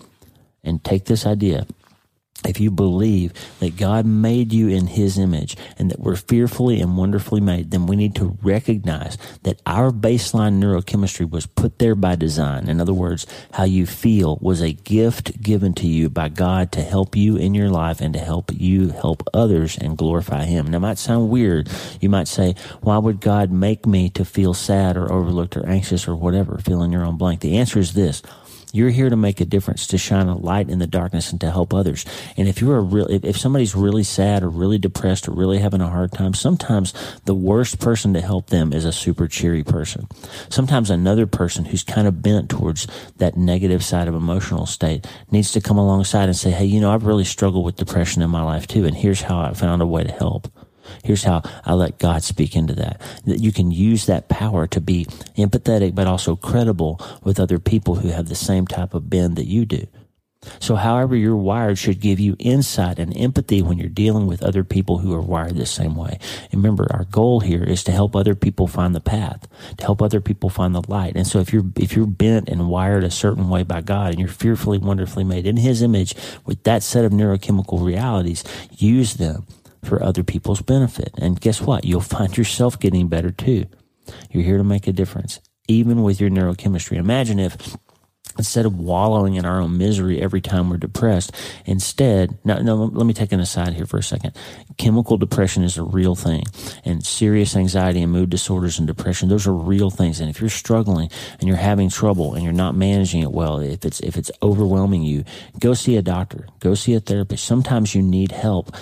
And 0.65 0.83
take 0.83 1.05
this 1.05 1.27
idea 1.27 1.67
if 2.45 2.61
you 2.61 2.71
believe 2.71 3.33
that 3.61 3.77
God 3.77 4.07
made 4.07 4.53
you 4.53 4.69
in 4.69 4.87
His 4.87 5.19
image 5.19 5.57
and 5.79 5.91
that 5.91 6.01
we're 6.01 6.17
fearfully 6.17 6.81
and 6.81 6.97
wonderfully 6.97 7.41
made, 7.41 7.71
then 7.71 7.87
we 7.87 7.97
need 7.97 8.15
to 8.17 8.37
recognize 8.43 9.17
that 9.43 9.61
our 9.67 9.91
baseline 9.91 10.61
neurochemistry 10.61 11.29
was 11.29 11.47
put 11.47 11.79
there 11.79 11.95
by 11.95 12.15
design. 12.15 12.69
In 12.69 12.81
other 12.81 12.93
words, 12.93 13.27
how 13.53 13.65
you 13.65 13.87
feel 13.87 14.39
was 14.41 14.61
a 14.61 14.73
gift 14.73 15.41
given 15.43 15.73
to 15.75 15.87
you 15.87 16.09
by 16.09 16.29
God 16.29 16.73
to 16.73 16.83
help 16.83 17.17
you 17.17 17.37
in 17.37 17.55
your 17.55 17.71
life 17.71 18.01
and 18.01 18.13
to 18.15 18.21
help 18.21 18.53
you 18.53 18.91
help 18.91 19.23
others 19.35 19.77
and 19.79 19.99
glorify 19.99 20.45
Him. 20.45 20.67
Now, 20.67 20.77
it 20.77 20.81
might 20.81 20.99
sound 20.99 21.31
weird. 21.31 21.69
You 22.01 22.11
might 22.11 22.29
say, 22.29 22.55
why 22.81 22.99
would 22.99 23.21
God 23.21 23.51
make 23.51 23.87
me 23.87 24.09
to 24.11 24.25
feel 24.25 24.55
sad 24.55 24.97
or 24.97 25.11
overlooked 25.11 25.57
or 25.57 25.67
anxious 25.67 26.07
or 26.07 26.15
whatever? 26.15 26.59
Fill 26.59 26.83
in 26.83 26.93
your 26.93 27.05
own 27.05 27.17
blank. 27.17 27.41
The 27.41 27.57
answer 27.57 27.79
is 27.79 27.95
this. 27.95 28.23
You're 28.73 28.91
here 28.91 29.09
to 29.09 29.17
make 29.17 29.41
a 29.41 29.45
difference, 29.45 29.87
to 29.89 29.99
shine 29.99 30.29
a 30.29 30.37
light 30.37 30.69
in 30.69 30.79
the 30.79 30.87
darkness 30.87 31.31
and 31.31 31.41
to 31.41 31.51
help 31.51 31.73
others. 31.73 32.05
And 32.37 32.49
if 32.49 32.61
you're 32.61 32.77
a 32.77 32.83
real, 32.83 33.07
if, 33.07 33.25
if 33.25 33.39
somebody's 33.39 33.75
really 33.75 34.03
sad 34.03 34.43
or 34.43 34.51
really 34.51 34.79
depressed 34.79 35.29
or 35.29 35.33
really 35.33 35.59
having 35.59 35.81
a 35.81 35.89
hard 35.89 36.13
time, 36.13 36.35
sometimes 36.35 36.93
the 37.25 37.35
worst 37.35 37.81
person 37.81 38.13
to 38.15 38.21
help 38.21 38.49
them 38.49 38.73
is 38.73 38.85
a 38.85 38.93
super 38.93 39.29
cheery 39.29 39.65
person. 39.65 40.09
Sometimes 40.49 40.91
another 40.91 41.27
person 41.27 41.65
who's 41.65 41.85
kind 41.85 42.07
of 42.07 42.23
bent 42.23 42.51
towards 42.51 42.87
that 43.17 43.37
negative 43.37 43.85
side 43.85 44.09
of 44.09 44.15
emotional 44.15 44.67
state 44.67 45.07
needs 45.31 45.53
to 45.53 45.61
come 45.61 45.79
alongside 45.79 46.25
and 46.25 46.37
say, 46.37 46.51
Hey, 46.51 46.67
you 46.67 46.81
know, 46.81 46.93
I've 46.93 47.07
really 47.07 47.25
struggled 47.25 47.65
with 47.65 47.77
depression 47.77 48.23
in 48.23 48.31
my 48.31 48.43
life 48.43 48.67
too. 48.67 48.85
And 48.85 48.97
here's 48.97 49.23
how 49.23 49.41
I 49.41 49.55
found 49.55 49.81
a 49.81 49.87
way 49.87 50.05
to 50.05 50.13
help. 50.13 50.49
Here's 51.05 51.25
how 51.25 51.43
I 51.65 51.75
let 51.75 51.99
God 51.99 52.23
speak 52.23 52.57
into 52.57 52.75
that. 52.75 53.01
That 53.25 53.41
you 53.41 53.53
can 53.53 53.71
use 53.71 54.07
that 54.07 54.29
power 54.29 54.67
to 54.69 54.81
be 54.81 55.07
empathetic, 55.37 55.95
but 55.95 56.07
also 56.07 56.37
credible 56.37 57.01
with 57.23 57.41
other 57.41 57.59
people 57.59 57.97
who 57.97 58.09
have 58.09 58.29
the 58.29 58.35
same 58.35 58.67
type 58.67 58.95
of 58.95 59.11
bend 59.11 59.37
that 59.37 59.47
you 59.47 59.65
do. 59.65 59.87
So, 60.61 60.77
however 60.77 61.17
you're 61.17 61.37
wired 61.37 61.79
should 61.79 62.01
give 62.01 62.21
you 62.21 62.37
insight 62.39 62.99
and 62.99 63.17
empathy 63.17 63.63
when 63.63 63.79
you're 63.79 63.89
dealing 63.89 64.27
with 64.27 64.43
other 64.43 64.65
people 64.65 64.99
who 64.99 65.13
are 65.13 65.21
wired 65.21 65.57
the 65.57 65.67
same 65.67 65.97
way. 65.97 66.19
And 66.53 66.63
remember, 66.63 66.87
our 66.91 67.05
goal 67.05 67.41
here 67.41 67.65
is 67.65 67.83
to 67.85 67.93
help 67.93 68.15
other 68.15 68.35
people 68.35 68.67
find 68.67 68.95
the 68.95 69.01
path, 69.01 69.49
to 69.79 69.85
help 69.85 70.03
other 70.03 70.21
people 70.21 70.51
find 70.51 70.75
the 70.75 70.83
light. 70.89 71.17
And 71.17 71.27
so, 71.27 71.41
if 71.41 71.53
you're 71.53 71.67
if 71.77 71.97
you're 71.97 72.07
bent 72.07 72.49
and 72.49 72.69
wired 72.69 73.05
a 73.05 73.11
certain 73.11 73.49
way 73.49 73.63
by 73.63 73.81
God, 73.81 74.11
and 74.11 74.21
you're 74.21 74.29
fearfully, 74.29 74.79
wonderfully 74.79 75.25
made 75.25 75.47
in 75.47 75.57
His 75.57 75.83
image 75.83 76.15
with 76.45 76.63
that 76.65 76.83
set 76.83 77.05
of 77.05 77.13
neurochemical 77.13 77.85
realities, 77.85 78.45
use 78.79 79.15
them 79.15 79.47
for 79.85 80.03
other 80.03 80.23
people's 80.23 80.63
benefit. 80.63 81.13
And 81.19 81.41
guess 81.41 81.61
what? 81.61 81.85
You'll 81.85 82.01
find 82.01 82.37
yourself 82.37 82.79
getting 82.79 83.09
better 83.09 83.31
too. 83.31 83.67
You're 84.31 84.45
here 84.45 84.59
to 84.59 84.65
make 84.65 84.87
a 84.87 84.93
difference, 84.93 85.41
even 85.69 86.03
with 86.03 86.21
your 86.21 86.31
neurochemistry. 86.31 86.97
Imagine 86.97 87.39
if 87.39 87.77
instead 88.39 88.67
of 88.67 88.79
wallowing 88.79 89.35
in 89.35 89.45
our 89.47 89.61
own 89.61 89.79
misery 89.79 90.21
every 90.21 90.41
time 90.41 90.69
we're 90.69 90.77
depressed, 90.77 91.33
instead, 91.65 92.39
now, 92.45 92.59
now 92.59 92.75
let 92.75 93.07
me 93.07 93.15
take 93.15 93.33
an 93.33 93.41
aside 93.41 93.73
here 93.73 93.87
for 93.87 93.99
a 93.99 94.03
second. 94.03 94.37
Chemical 94.77 95.17
depression 95.17 95.63
is 95.63 95.79
a 95.79 95.83
real 95.83 96.15
thing, 96.15 96.45
and 96.85 97.05
serious 97.05 97.57
anxiety 97.57 98.03
and 98.03 98.13
mood 98.13 98.31
disorders 98.31 98.79
and 98.79 98.87
depression, 98.87 99.29
those 99.29 99.47
are 99.47 99.55
real 99.55 99.91
things. 99.91 100.21
And 100.21 100.29
if 100.29 100.41
you're 100.41 100.51
struggling 100.51 101.11
and 101.39 101.49
you're 101.49 101.57
having 101.57 101.89
trouble 101.89 102.35
and 102.35 102.45
you're 102.45 102.53
not 102.53 102.75
managing 102.75 103.23
it 103.23 103.33
well, 103.33 103.59
if 103.61 103.85
it's 103.85 104.01
if 104.01 104.17
it's 104.17 104.31
overwhelming 104.43 105.03
you, 105.03 105.25
go 105.59 105.75
see 105.75 105.97
a 105.97 106.03
doctor, 106.03 106.47
go 106.61 106.75
see 106.75 106.95
a 106.95 107.01
therapist. 107.01 107.45
Sometimes 107.45 107.95
you 107.95 108.03
need 108.03 108.33
help 108.33 108.75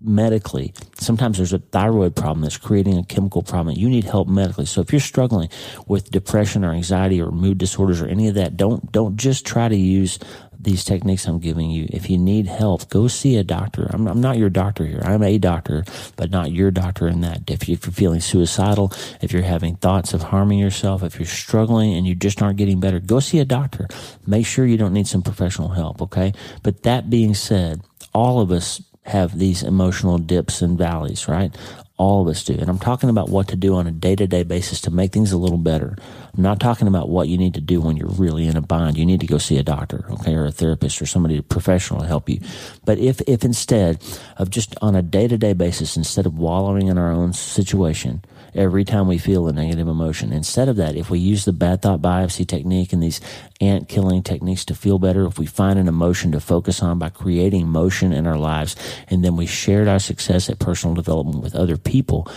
medically. 0.00 0.74
Sometimes 0.98 1.38
there's 1.38 1.52
a 1.52 1.58
thyroid 1.58 2.14
problem 2.14 2.42
that's 2.42 2.56
creating 2.56 2.98
a 2.98 3.04
chemical 3.04 3.42
problem. 3.42 3.76
You 3.76 3.88
need 3.88 4.04
help 4.04 4.28
medically. 4.28 4.66
So 4.66 4.80
if 4.80 4.92
you're 4.92 5.00
struggling 5.00 5.48
with 5.86 6.10
depression 6.10 6.64
or 6.64 6.72
anxiety 6.72 7.20
or 7.20 7.30
mood 7.30 7.58
disorders 7.58 8.00
or 8.02 8.06
any 8.06 8.28
of 8.28 8.34
that, 8.34 8.56
don't 8.56 8.92
don't 8.92 9.16
just 9.16 9.46
try 9.46 9.68
to 9.68 9.76
use 9.76 10.18
these 10.58 10.84
techniques 10.84 11.26
I'm 11.26 11.38
giving 11.38 11.70
you. 11.70 11.86
If 11.90 12.10
you 12.10 12.18
need 12.18 12.46
help, 12.46 12.88
go 12.88 13.08
see 13.08 13.36
a 13.36 13.44
doctor. 13.44 13.88
I'm, 13.90 14.06
I'm 14.06 14.20
not 14.20 14.38
your 14.38 14.50
doctor 14.50 14.84
here. 14.84 15.00
I'm 15.04 15.22
a 15.22 15.38
doctor, 15.38 15.84
but 16.16 16.30
not 16.30 16.50
your 16.50 16.70
doctor 16.70 17.06
in 17.06 17.20
that. 17.20 17.50
If, 17.50 17.68
you, 17.68 17.74
if 17.74 17.86
you're 17.86 17.92
feeling 17.92 18.20
suicidal, 18.20 18.92
if 19.20 19.32
you're 19.32 19.42
having 19.42 19.76
thoughts 19.76 20.12
of 20.14 20.22
harming 20.24 20.58
yourself, 20.58 21.02
if 21.02 21.18
you're 21.18 21.26
struggling 21.26 21.94
and 21.94 22.06
you 22.06 22.14
just 22.14 22.42
aren't 22.42 22.58
getting 22.58 22.80
better, 22.80 23.00
go 23.00 23.20
see 23.20 23.38
a 23.38 23.44
doctor. 23.44 23.86
Make 24.26 24.46
sure 24.46 24.66
you 24.66 24.78
don't 24.78 24.92
need 24.92 25.06
some 25.06 25.22
professional 25.22 25.68
help, 25.68 26.02
okay? 26.02 26.32
But 26.62 26.82
that 26.82 27.10
being 27.10 27.34
said, 27.34 27.82
all 28.12 28.40
of 28.40 28.50
us 28.50 28.82
have 29.06 29.38
these 29.38 29.62
emotional 29.62 30.18
dips 30.18 30.62
and 30.62 30.76
valleys, 30.76 31.28
right? 31.28 31.54
All 31.96 32.22
of 32.22 32.28
us 32.28 32.44
do. 32.44 32.54
And 32.54 32.68
I'm 32.68 32.78
talking 32.78 33.08
about 33.08 33.30
what 33.30 33.48
to 33.48 33.56
do 33.56 33.76
on 33.76 33.86
a 33.86 33.90
day 33.90 34.16
to 34.16 34.26
day 34.26 34.42
basis 34.42 34.82
to 34.82 34.90
make 34.90 35.12
things 35.12 35.32
a 35.32 35.38
little 35.38 35.58
better. 35.58 35.96
I'm 36.36 36.42
not 36.42 36.60
talking 36.60 36.88
about 36.88 37.08
what 37.08 37.28
you 37.28 37.38
need 37.38 37.54
to 37.54 37.60
do 37.60 37.80
when 37.80 37.96
you're 37.96 38.08
really 38.08 38.46
in 38.46 38.56
a 38.56 38.60
bind. 38.60 38.98
You 38.98 39.06
need 39.06 39.20
to 39.20 39.26
go 39.26 39.38
see 39.38 39.56
a 39.56 39.62
doctor, 39.62 40.04
okay, 40.10 40.34
or 40.34 40.44
a 40.44 40.52
therapist 40.52 41.00
or 41.00 41.06
somebody 41.06 41.40
professional 41.40 42.00
to 42.00 42.06
help 42.06 42.28
you. 42.28 42.40
But 42.84 42.98
if, 42.98 43.22
if 43.26 43.44
instead 43.44 44.02
of 44.36 44.50
just 44.50 44.74
on 44.82 44.94
a 44.94 45.02
day 45.02 45.28
to 45.28 45.38
day 45.38 45.54
basis, 45.54 45.96
instead 45.96 46.26
of 46.26 46.36
wallowing 46.36 46.88
in 46.88 46.98
our 46.98 47.10
own 47.10 47.32
situation, 47.32 48.22
every 48.56 48.84
time 48.84 49.06
we 49.06 49.18
feel 49.18 49.46
a 49.46 49.52
negative 49.52 49.86
emotion. 49.86 50.32
Instead 50.32 50.68
of 50.68 50.76
that, 50.76 50.96
if 50.96 51.10
we 51.10 51.18
use 51.18 51.44
the 51.44 51.52
bad 51.52 51.82
thought 51.82 52.00
biopsy 52.00 52.46
technique 52.46 52.92
and 52.92 53.02
these 53.02 53.20
ant 53.60 53.88
killing 53.88 54.22
techniques 54.22 54.64
to 54.64 54.74
feel 54.74 54.98
better, 54.98 55.26
if 55.26 55.38
we 55.38 55.46
find 55.46 55.78
an 55.78 55.88
emotion 55.88 56.32
to 56.32 56.40
focus 56.40 56.82
on 56.82 56.98
by 56.98 57.08
creating 57.08 57.68
motion 57.68 58.12
in 58.12 58.26
our 58.26 58.38
lives, 58.38 58.74
and 59.08 59.24
then 59.24 59.36
we 59.36 59.46
shared 59.46 59.88
our 59.88 59.98
success 59.98 60.48
at 60.48 60.58
personal 60.58 60.94
development 60.94 61.42
with 61.42 61.54
other 61.54 61.76
people, 61.76 62.28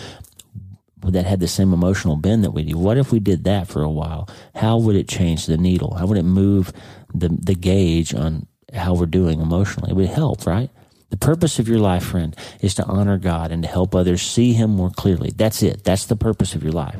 that 1.03 1.25
had 1.25 1.39
the 1.39 1.47
same 1.47 1.73
emotional 1.73 2.17
bend 2.17 2.43
that 2.43 2.51
we 2.51 2.63
do. 2.63 2.77
What 2.77 2.97
if 2.97 3.11
we 3.11 3.19
did 3.19 3.45
that 3.45 3.67
for 3.67 3.81
a 3.81 3.89
while? 3.89 4.27
How 4.55 4.77
would 4.77 4.97
it 4.97 5.07
change 5.07 5.45
the 5.45 5.57
needle? 5.57 5.95
How 5.95 6.05
would 6.05 6.17
it 6.17 6.23
move 6.23 6.73
the 7.13 7.29
the 7.29 7.55
gauge 7.55 8.13
on 8.13 8.47
how 8.73 8.93
we're 8.95 9.05
doing 9.05 9.39
emotionally? 9.39 9.91
It 9.91 9.95
would 9.95 10.09
help, 10.09 10.45
right? 10.45 10.69
The 11.09 11.17
purpose 11.17 11.57
of 11.59 11.67
your 11.67 11.79
life, 11.79 12.03
friend, 12.03 12.35
is 12.61 12.75
to 12.75 12.85
honor 12.85 13.17
God 13.17 13.51
and 13.51 13.63
to 13.63 13.69
help 13.69 13.95
others 13.95 14.21
see 14.21 14.53
Him 14.53 14.71
more 14.71 14.91
clearly. 14.91 15.31
That's 15.35 15.63
it. 15.63 15.83
That's 15.83 16.05
the 16.05 16.15
purpose 16.15 16.53
of 16.53 16.63
your 16.63 16.71
life. 16.71 16.99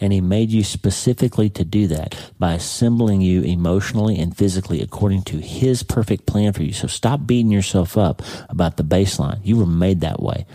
And 0.00 0.12
He 0.12 0.20
made 0.20 0.50
you 0.50 0.62
specifically 0.62 1.50
to 1.50 1.64
do 1.64 1.86
that 1.88 2.16
by 2.38 2.54
assembling 2.54 3.20
you 3.20 3.42
emotionally 3.42 4.18
and 4.18 4.36
physically 4.36 4.80
according 4.80 5.22
to 5.22 5.38
His 5.38 5.82
perfect 5.82 6.26
plan 6.26 6.52
for 6.52 6.62
you. 6.62 6.72
So 6.72 6.86
stop 6.86 7.26
beating 7.26 7.50
yourself 7.50 7.98
up 7.98 8.22
about 8.48 8.76
the 8.76 8.84
baseline. 8.84 9.40
You 9.42 9.56
were 9.56 9.66
made 9.66 10.00
that 10.00 10.22
way. 10.22 10.46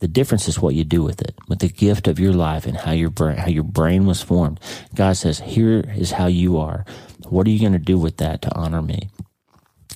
The 0.00 0.08
difference 0.08 0.48
is 0.48 0.60
what 0.60 0.74
you 0.74 0.84
do 0.84 1.02
with 1.02 1.22
it, 1.22 1.34
with 1.48 1.60
the 1.60 1.68
gift 1.68 2.08
of 2.08 2.20
your 2.20 2.34
life 2.34 2.66
and 2.66 2.76
how 2.76 2.92
your 2.92 3.08
brain, 3.08 3.38
how 3.38 3.48
your 3.48 3.64
brain 3.64 4.04
was 4.04 4.20
formed. 4.20 4.60
God 4.94 5.16
says, 5.16 5.40
here 5.40 5.82
is 5.96 6.10
how 6.10 6.26
you 6.26 6.58
are. 6.58 6.84
What 7.26 7.46
are 7.46 7.50
you 7.50 7.60
going 7.60 7.72
to 7.72 7.78
do 7.78 7.98
with 7.98 8.18
that 8.18 8.42
to 8.42 8.54
honor 8.54 8.82
me? 8.82 9.08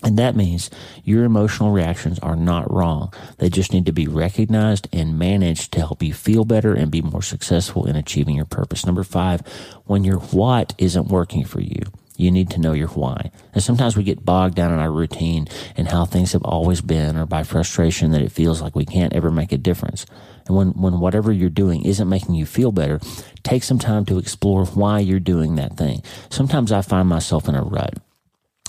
And 0.02 0.16
that 0.18 0.37
means 0.37 0.70
your 1.02 1.24
emotional 1.24 1.72
reactions 1.72 2.18
are 2.20 2.37
not 2.37 2.72
wrong. 2.72 3.12
They 3.38 3.48
just 3.48 3.72
need 3.72 3.87
to 3.87 3.92
be 3.92 4.06
recognized 4.06 4.88
and 4.92 5.18
managed 5.18 5.72
to 5.72 5.80
help 5.80 6.02
you 6.02 6.14
feel 6.14 6.44
better 6.44 6.72
and 6.72 6.90
be 6.90 7.02
more 7.02 7.22
successful 7.22 7.87
in 7.87 7.96
achieving 7.96 8.37
your 8.37 8.44
purpose. 8.44 8.87
Number 8.87 9.02
five, 9.02 9.40
when 9.87 10.04
your 10.04 10.18
what 10.18 10.74
isn't 10.78 11.08
working 11.08 11.44
for 11.44 11.61
you, 11.61 11.82
you 12.16 12.30
need 12.30 12.50
to 12.50 12.61
know 12.61 12.72
your 12.72 12.88
why. 12.88 13.30
And 13.54 13.62
sometimes 13.62 13.96
we 13.96 14.02
get 14.02 14.24
bogged 14.24 14.56
down 14.56 14.72
in 14.72 14.80
our 14.80 14.90
routine 14.90 15.46
and 15.76 15.88
how 15.88 16.04
things 16.04 16.32
have 16.32 16.42
always 16.42 16.80
been 16.80 17.16
or 17.16 17.26
by 17.26 17.44
frustration 17.44 18.11
that 18.11 18.22
it 18.22 18.32
feels 18.32 18.61
like 18.61 18.74
we 18.74 18.84
can't 18.84 19.12
ever 19.12 19.30
make 19.30 19.52
a 19.52 19.58
difference. 19.58 20.04
And 20.46 20.56
when, 20.56 20.68
when 20.70 20.98
whatever 20.98 21.30
you're 21.30 21.48
doing 21.48 21.84
isn't 21.84 22.08
making 22.08 22.34
you 22.34 22.44
feel 22.44 22.72
better, 22.72 23.00
take 23.44 23.62
some 23.62 23.78
time 23.78 24.04
to 24.06 24.18
explore 24.18 24.64
why 24.66 24.98
you're 24.98 25.20
doing 25.20 25.54
that 25.56 25.76
thing. 25.76 26.02
Sometimes 26.28 26.72
I 26.72 26.82
find 26.82 27.08
myself 27.08 27.48
in 27.48 27.54
a 27.54 27.62
rut. 27.62 27.98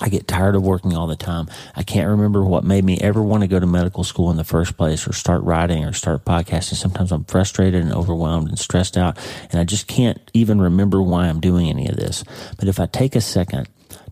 I 0.02 0.10
get 0.10 0.28
tired 0.28 0.56
of 0.56 0.64
working 0.64 0.96
all 0.96 1.08
the 1.08 1.16
time. 1.16 1.50
I 1.76 1.84
can't 1.84 2.10
remember 2.10 2.44
what 2.44 2.64
made 2.64 2.84
me 2.84 3.00
ever 3.00 3.22
want 3.22 3.42
to 3.42 3.48
go 3.48 3.60
to 3.60 3.68
medical 3.68 4.04
school 4.04 4.32
in 4.32 4.38
the 4.38 4.44
first 4.44 4.78
place 4.78 5.08
or 5.08 5.14
start 5.14 5.44
writing 5.44 5.84
or 5.84 5.94
start 5.94 6.26
podcasting. 6.26 6.76
Sometimes 6.76 7.12
I'm 7.12 7.26
frustrated 7.26 7.82
and 7.82 7.94
overwhelmed 7.94 8.50
and 8.50 8.60
stressed 8.60 8.98
out 8.98 9.18
and 9.52 9.60
I 9.60 9.64
just 9.64 9.88
can't 9.88 10.20
even 10.34 10.62
remember 10.62 11.02
why 11.02 11.28
I'm 11.28 11.40
doing 11.40 11.70
any 11.70 11.88
of 11.88 11.98
this. 11.98 12.24
But 12.58 12.68
if 12.68 12.80
I 12.80 12.86
take 12.86 13.16
a 13.16 13.22
second 13.22 13.68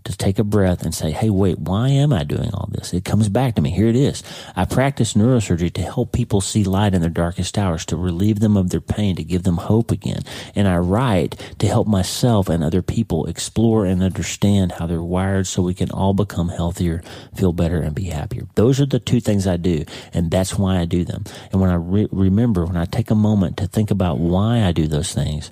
to 0.07 0.15
take 0.15 0.39
a 0.39 0.43
breath 0.43 0.83
and 0.83 0.95
say, 0.95 1.11
Hey, 1.11 1.29
wait, 1.29 1.59
why 1.59 1.89
am 1.89 2.13
I 2.13 2.23
doing 2.23 2.49
all 2.53 2.69
this? 2.71 2.93
It 2.93 3.03
comes 3.03 3.27
back 3.27 3.55
to 3.55 3.61
me. 3.61 3.71
Here 3.71 3.87
it 3.89 3.95
is. 3.95 4.23
I 4.55 4.63
practice 4.63 5.13
neurosurgery 5.13 5.73
to 5.73 5.81
help 5.81 6.13
people 6.13 6.39
see 6.39 6.63
light 6.63 6.93
in 6.93 7.01
their 7.01 7.09
darkest 7.09 7.57
hours, 7.57 7.85
to 7.87 7.97
relieve 7.97 8.39
them 8.39 8.55
of 8.55 8.69
their 8.69 8.81
pain, 8.81 9.17
to 9.17 9.23
give 9.23 9.43
them 9.43 9.57
hope 9.57 9.91
again. 9.91 10.21
And 10.55 10.67
I 10.67 10.77
write 10.77 11.35
to 11.59 11.67
help 11.67 11.87
myself 11.87 12.47
and 12.47 12.63
other 12.63 12.81
people 12.81 13.25
explore 13.25 13.85
and 13.85 14.01
understand 14.01 14.71
how 14.73 14.87
they're 14.87 15.01
wired 15.01 15.45
so 15.45 15.61
we 15.61 15.73
can 15.73 15.91
all 15.91 16.13
become 16.13 16.49
healthier, 16.49 17.03
feel 17.35 17.51
better, 17.51 17.81
and 17.81 17.93
be 17.93 18.05
happier. 18.05 18.47
Those 18.55 18.79
are 18.79 18.85
the 18.85 18.99
two 18.99 19.19
things 19.19 19.45
I 19.45 19.57
do. 19.57 19.83
And 20.13 20.31
that's 20.31 20.57
why 20.57 20.79
I 20.79 20.85
do 20.85 21.03
them. 21.03 21.25
And 21.51 21.59
when 21.59 21.69
I 21.69 21.75
re- 21.75 22.07
remember, 22.11 22.65
when 22.65 22.77
I 22.77 22.85
take 22.85 23.11
a 23.11 23.15
moment 23.15 23.57
to 23.57 23.67
think 23.67 23.91
about 23.91 24.19
why 24.19 24.63
I 24.63 24.71
do 24.71 24.87
those 24.87 25.13
things, 25.13 25.51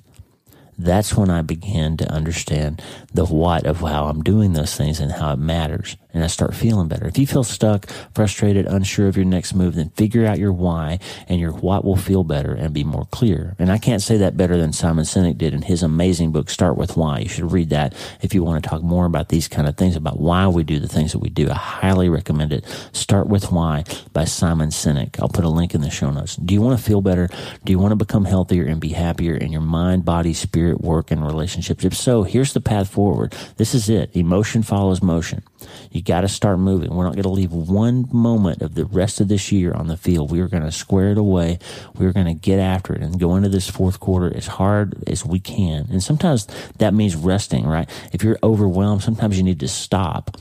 that's 0.78 1.14
when 1.14 1.30
I 1.30 1.42
began 1.42 1.96
to 1.98 2.12
understand 2.12 2.82
the 3.12 3.24
what 3.24 3.66
of 3.66 3.80
how 3.80 4.06
I'm 4.06 4.22
doing 4.22 4.52
those 4.52 4.74
things 4.76 5.00
and 5.00 5.12
how 5.12 5.32
it 5.32 5.38
matters. 5.38 5.96
And 6.16 6.24
I 6.24 6.28
start 6.28 6.54
feeling 6.54 6.88
better. 6.88 7.06
If 7.06 7.18
you 7.18 7.26
feel 7.26 7.44
stuck, 7.44 7.90
frustrated, 8.14 8.64
unsure 8.64 9.06
of 9.06 9.18
your 9.18 9.26
next 9.26 9.52
move, 9.52 9.74
then 9.74 9.90
figure 9.90 10.24
out 10.24 10.38
your 10.38 10.50
why 10.50 10.98
and 11.28 11.38
your 11.38 11.52
what 11.52 11.84
will 11.84 11.96
feel 11.96 12.24
better 12.24 12.54
and 12.54 12.72
be 12.72 12.84
more 12.84 13.04
clear. 13.10 13.54
And 13.58 13.70
I 13.70 13.76
can't 13.76 14.00
say 14.00 14.16
that 14.16 14.34
better 14.34 14.56
than 14.56 14.72
Simon 14.72 15.04
Sinek 15.04 15.36
did 15.36 15.52
in 15.52 15.60
his 15.60 15.82
amazing 15.82 16.32
book, 16.32 16.48
Start 16.48 16.78
With 16.78 16.96
Why. 16.96 17.18
You 17.18 17.28
should 17.28 17.52
read 17.52 17.68
that 17.68 17.94
if 18.22 18.32
you 18.32 18.42
want 18.42 18.64
to 18.64 18.66
talk 18.66 18.82
more 18.82 19.04
about 19.04 19.28
these 19.28 19.46
kind 19.46 19.68
of 19.68 19.76
things, 19.76 19.94
about 19.94 20.18
why 20.18 20.46
we 20.48 20.64
do 20.64 20.78
the 20.78 20.88
things 20.88 21.12
that 21.12 21.18
we 21.18 21.28
do. 21.28 21.50
I 21.50 21.54
highly 21.54 22.08
recommend 22.08 22.50
it. 22.50 22.64
Start 22.92 23.26
With 23.26 23.52
Why 23.52 23.84
by 24.14 24.24
Simon 24.24 24.70
Sinek. 24.70 25.20
I'll 25.20 25.28
put 25.28 25.44
a 25.44 25.50
link 25.50 25.74
in 25.74 25.82
the 25.82 25.90
show 25.90 26.10
notes. 26.10 26.36
Do 26.36 26.54
you 26.54 26.62
want 26.62 26.78
to 26.78 26.82
feel 26.82 27.02
better? 27.02 27.28
Do 27.66 27.72
you 27.72 27.78
want 27.78 27.92
to 27.92 27.96
become 27.96 28.24
healthier 28.24 28.64
and 28.64 28.80
be 28.80 28.88
happier 28.88 29.36
in 29.36 29.52
your 29.52 29.60
mind, 29.60 30.06
body, 30.06 30.32
spirit, 30.32 30.80
work, 30.80 31.10
and 31.10 31.22
relationships? 31.22 31.84
If 31.84 31.94
so, 31.94 32.22
here's 32.22 32.54
the 32.54 32.62
path 32.62 32.88
forward. 32.88 33.36
This 33.58 33.74
is 33.74 33.90
it. 33.90 34.16
Emotion 34.16 34.62
follows 34.62 35.02
motion. 35.02 35.42
You 35.90 36.02
got 36.06 36.22
to 36.22 36.28
start 36.28 36.58
moving. 36.58 36.94
We're 36.94 37.04
not 37.04 37.14
going 37.14 37.24
to 37.24 37.28
leave 37.28 37.52
one 37.52 38.08
moment 38.12 38.62
of 38.62 38.74
the 38.74 38.86
rest 38.86 39.20
of 39.20 39.28
this 39.28 39.52
year 39.52 39.72
on 39.72 39.88
the 39.88 39.96
field. 39.96 40.30
We 40.30 40.40
are 40.40 40.48
going 40.48 40.62
to 40.62 40.72
square 40.72 41.10
it 41.10 41.18
away. 41.18 41.58
We 41.96 42.06
are 42.06 42.12
going 42.12 42.26
to 42.26 42.34
get 42.34 42.58
after 42.58 42.94
it 42.94 43.02
and 43.02 43.20
go 43.20 43.36
into 43.36 43.48
this 43.48 43.68
fourth 43.68 44.00
quarter 44.00 44.34
as 44.34 44.46
hard 44.46 45.04
as 45.06 45.24
we 45.26 45.40
can. 45.40 45.88
And 45.90 46.02
sometimes 46.02 46.46
that 46.78 46.94
means 46.94 47.16
resting, 47.16 47.66
right? 47.66 47.90
If 48.12 48.22
you're 48.22 48.38
overwhelmed, 48.42 49.02
sometimes 49.02 49.36
you 49.36 49.42
need 49.42 49.60
to 49.60 49.68
stop 49.68 50.38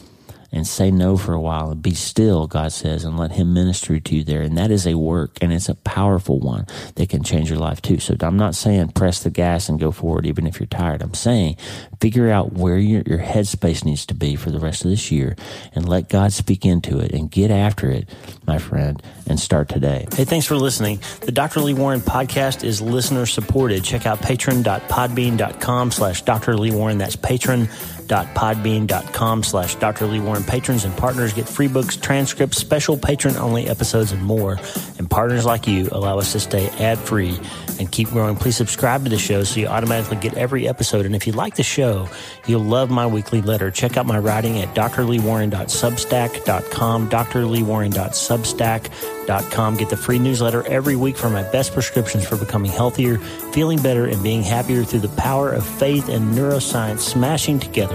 and 0.55 0.65
say 0.65 0.89
no 0.89 1.17
for 1.17 1.33
a 1.33 1.41
while 1.41 1.69
and 1.69 1.81
be 1.81 1.93
still, 1.93 2.47
God 2.47 2.71
says, 2.71 3.03
and 3.03 3.19
let 3.19 3.33
Him 3.33 3.53
minister 3.53 3.99
to 3.99 4.15
you 4.15 4.23
there. 4.23 4.41
And 4.41 4.57
that 4.57 4.71
is 4.71 4.87
a 4.87 4.95
work 4.95 5.37
and 5.41 5.51
it's 5.51 5.67
a 5.67 5.75
powerful 5.75 6.39
one 6.39 6.65
that 6.95 7.09
can 7.09 7.23
change 7.23 7.49
your 7.49 7.59
life 7.59 7.81
too. 7.81 7.99
So 7.99 8.15
I'm 8.21 8.37
not 8.37 8.55
saying 8.55 8.89
press 8.89 9.21
the 9.21 9.29
gas 9.29 9.67
and 9.67 9.79
go 9.79 9.91
forward 9.91 10.25
even 10.25 10.47
if 10.47 10.59
you're 10.59 10.67
tired. 10.67 11.01
I'm 11.03 11.13
saying 11.13 11.57
figure 11.99 12.31
out 12.31 12.53
where 12.53 12.77
your, 12.77 13.03
your 13.05 13.19
headspace 13.19 13.83
needs 13.83 14.05
to 14.05 14.13
be 14.13 14.37
for 14.37 14.49
the 14.49 14.59
rest 14.59 14.85
of 14.85 14.91
this 14.91 15.11
year 15.11 15.35
and 15.73 15.87
let 15.87 16.07
God 16.07 16.31
speak 16.31 16.65
into 16.65 16.99
it 16.99 17.11
and 17.11 17.29
get 17.29 17.51
after 17.51 17.91
it, 17.91 18.07
my 18.47 18.57
friend, 18.57 19.03
and 19.27 19.37
start 19.37 19.67
today. 19.67 20.07
Hey, 20.15 20.23
thanks 20.23 20.45
for 20.45 20.55
listening. 20.55 21.01
The 21.21 21.33
Dr. 21.33 21.59
Lee 21.59 21.73
Warren 21.73 21.99
podcast 21.99 22.63
is 22.63 22.81
listener 22.81 23.25
supported. 23.25 23.83
Check 23.83 24.05
out 24.05 24.21
patron.podbean.com 24.21 25.91
slash 25.91 26.21
Dr. 26.21 26.55
Lee 26.57 26.71
Warren. 26.71 26.97
That's 26.97 27.17
patron 27.17 27.67
patron.podbean.com 28.07 29.43
slash 29.43 29.75
Dr. 29.75 30.07
Lee 30.07 30.19
Warren. 30.19 30.43
Patrons 30.43 30.85
and 30.85 30.95
partners 30.97 31.33
get 31.33 31.47
free 31.47 31.67
books, 31.67 31.97
transcripts, 31.97 32.57
special 32.57 32.97
patron 32.97 33.35
only 33.37 33.67
episodes, 33.67 34.11
and 34.11 34.23
more. 34.23 34.57
And 34.97 35.07
partners 35.09 35.45
like 35.45 35.67
you 35.67 35.89
allow 35.91 36.17
us 36.19 36.31
to 36.33 36.39
stay 36.39 36.67
ad 36.79 36.97
free 36.97 37.39
and 37.79 37.91
keep 37.91 38.09
growing. 38.09 38.35
Please 38.35 38.55
subscribe 38.55 39.03
to 39.03 39.09
the 39.09 39.17
show 39.17 39.43
so 39.43 39.59
you 39.59 39.65
automatically 39.67 40.17
get 40.17 40.35
every 40.35 40.67
episode. 40.67 41.05
And 41.05 41.15
if 41.15 41.25
you 41.27 41.33
like 41.33 41.55
the 41.55 41.63
show, 41.63 42.07
you'll 42.47 42.63
love 42.63 42.89
my 42.89 43.05
weekly 43.07 43.41
letter. 43.41 43.71
Check 43.71 43.97
out 43.97 44.05
my 44.05 44.19
writing 44.19 44.59
at 44.59 44.73
drleewarren.substack.com, 44.75 47.09
drleewarren.substack.com. 47.09 49.77
Get 49.77 49.89
the 49.89 49.97
free 49.97 50.19
newsletter 50.19 50.65
every 50.67 50.95
week 50.95 51.17
for 51.17 51.29
my 51.29 51.43
best 51.51 51.73
prescriptions 51.73 52.25
for 52.27 52.37
becoming 52.37 52.71
healthier, 52.71 53.17
feeling 53.51 53.81
better, 53.81 54.05
and 54.05 54.21
being 54.23 54.43
happier 54.43 54.83
through 54.83 54.99
the 54.99 55.09
power 55.09 55.51
of 55.51 55.65
faith 55.65 56.09
and 56.09 56.33
neuroscience 56.33 56.99
smashing 56.99 57.59
together 57.59 57.94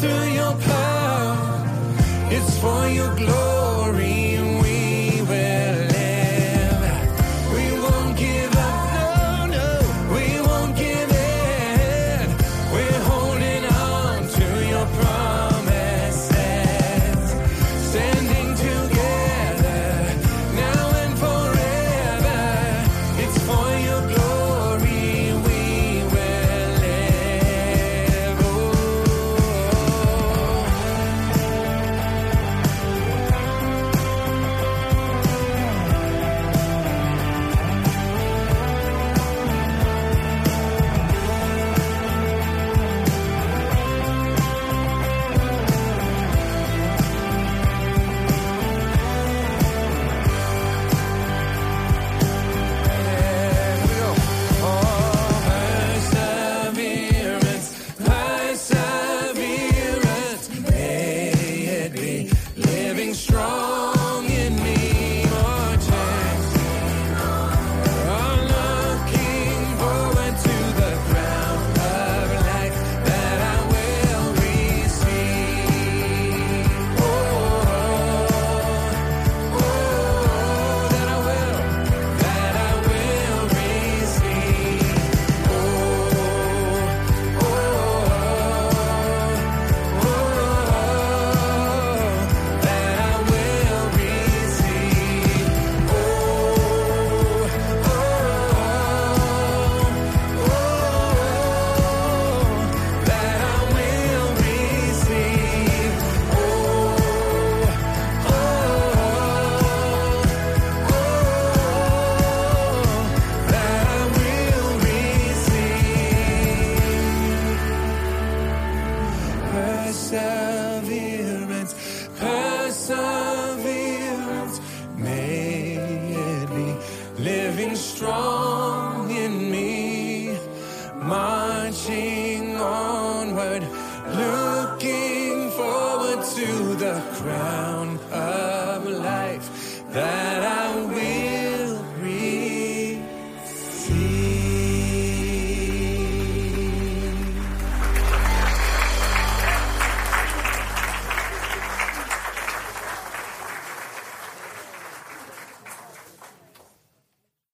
Through 0.00 0.30
your 0.32 0.52
power. 0.52 1.36
It's 2.30 2.58
for 2.58 2.88
your 2.88 3.14
glory. 3.16 3.59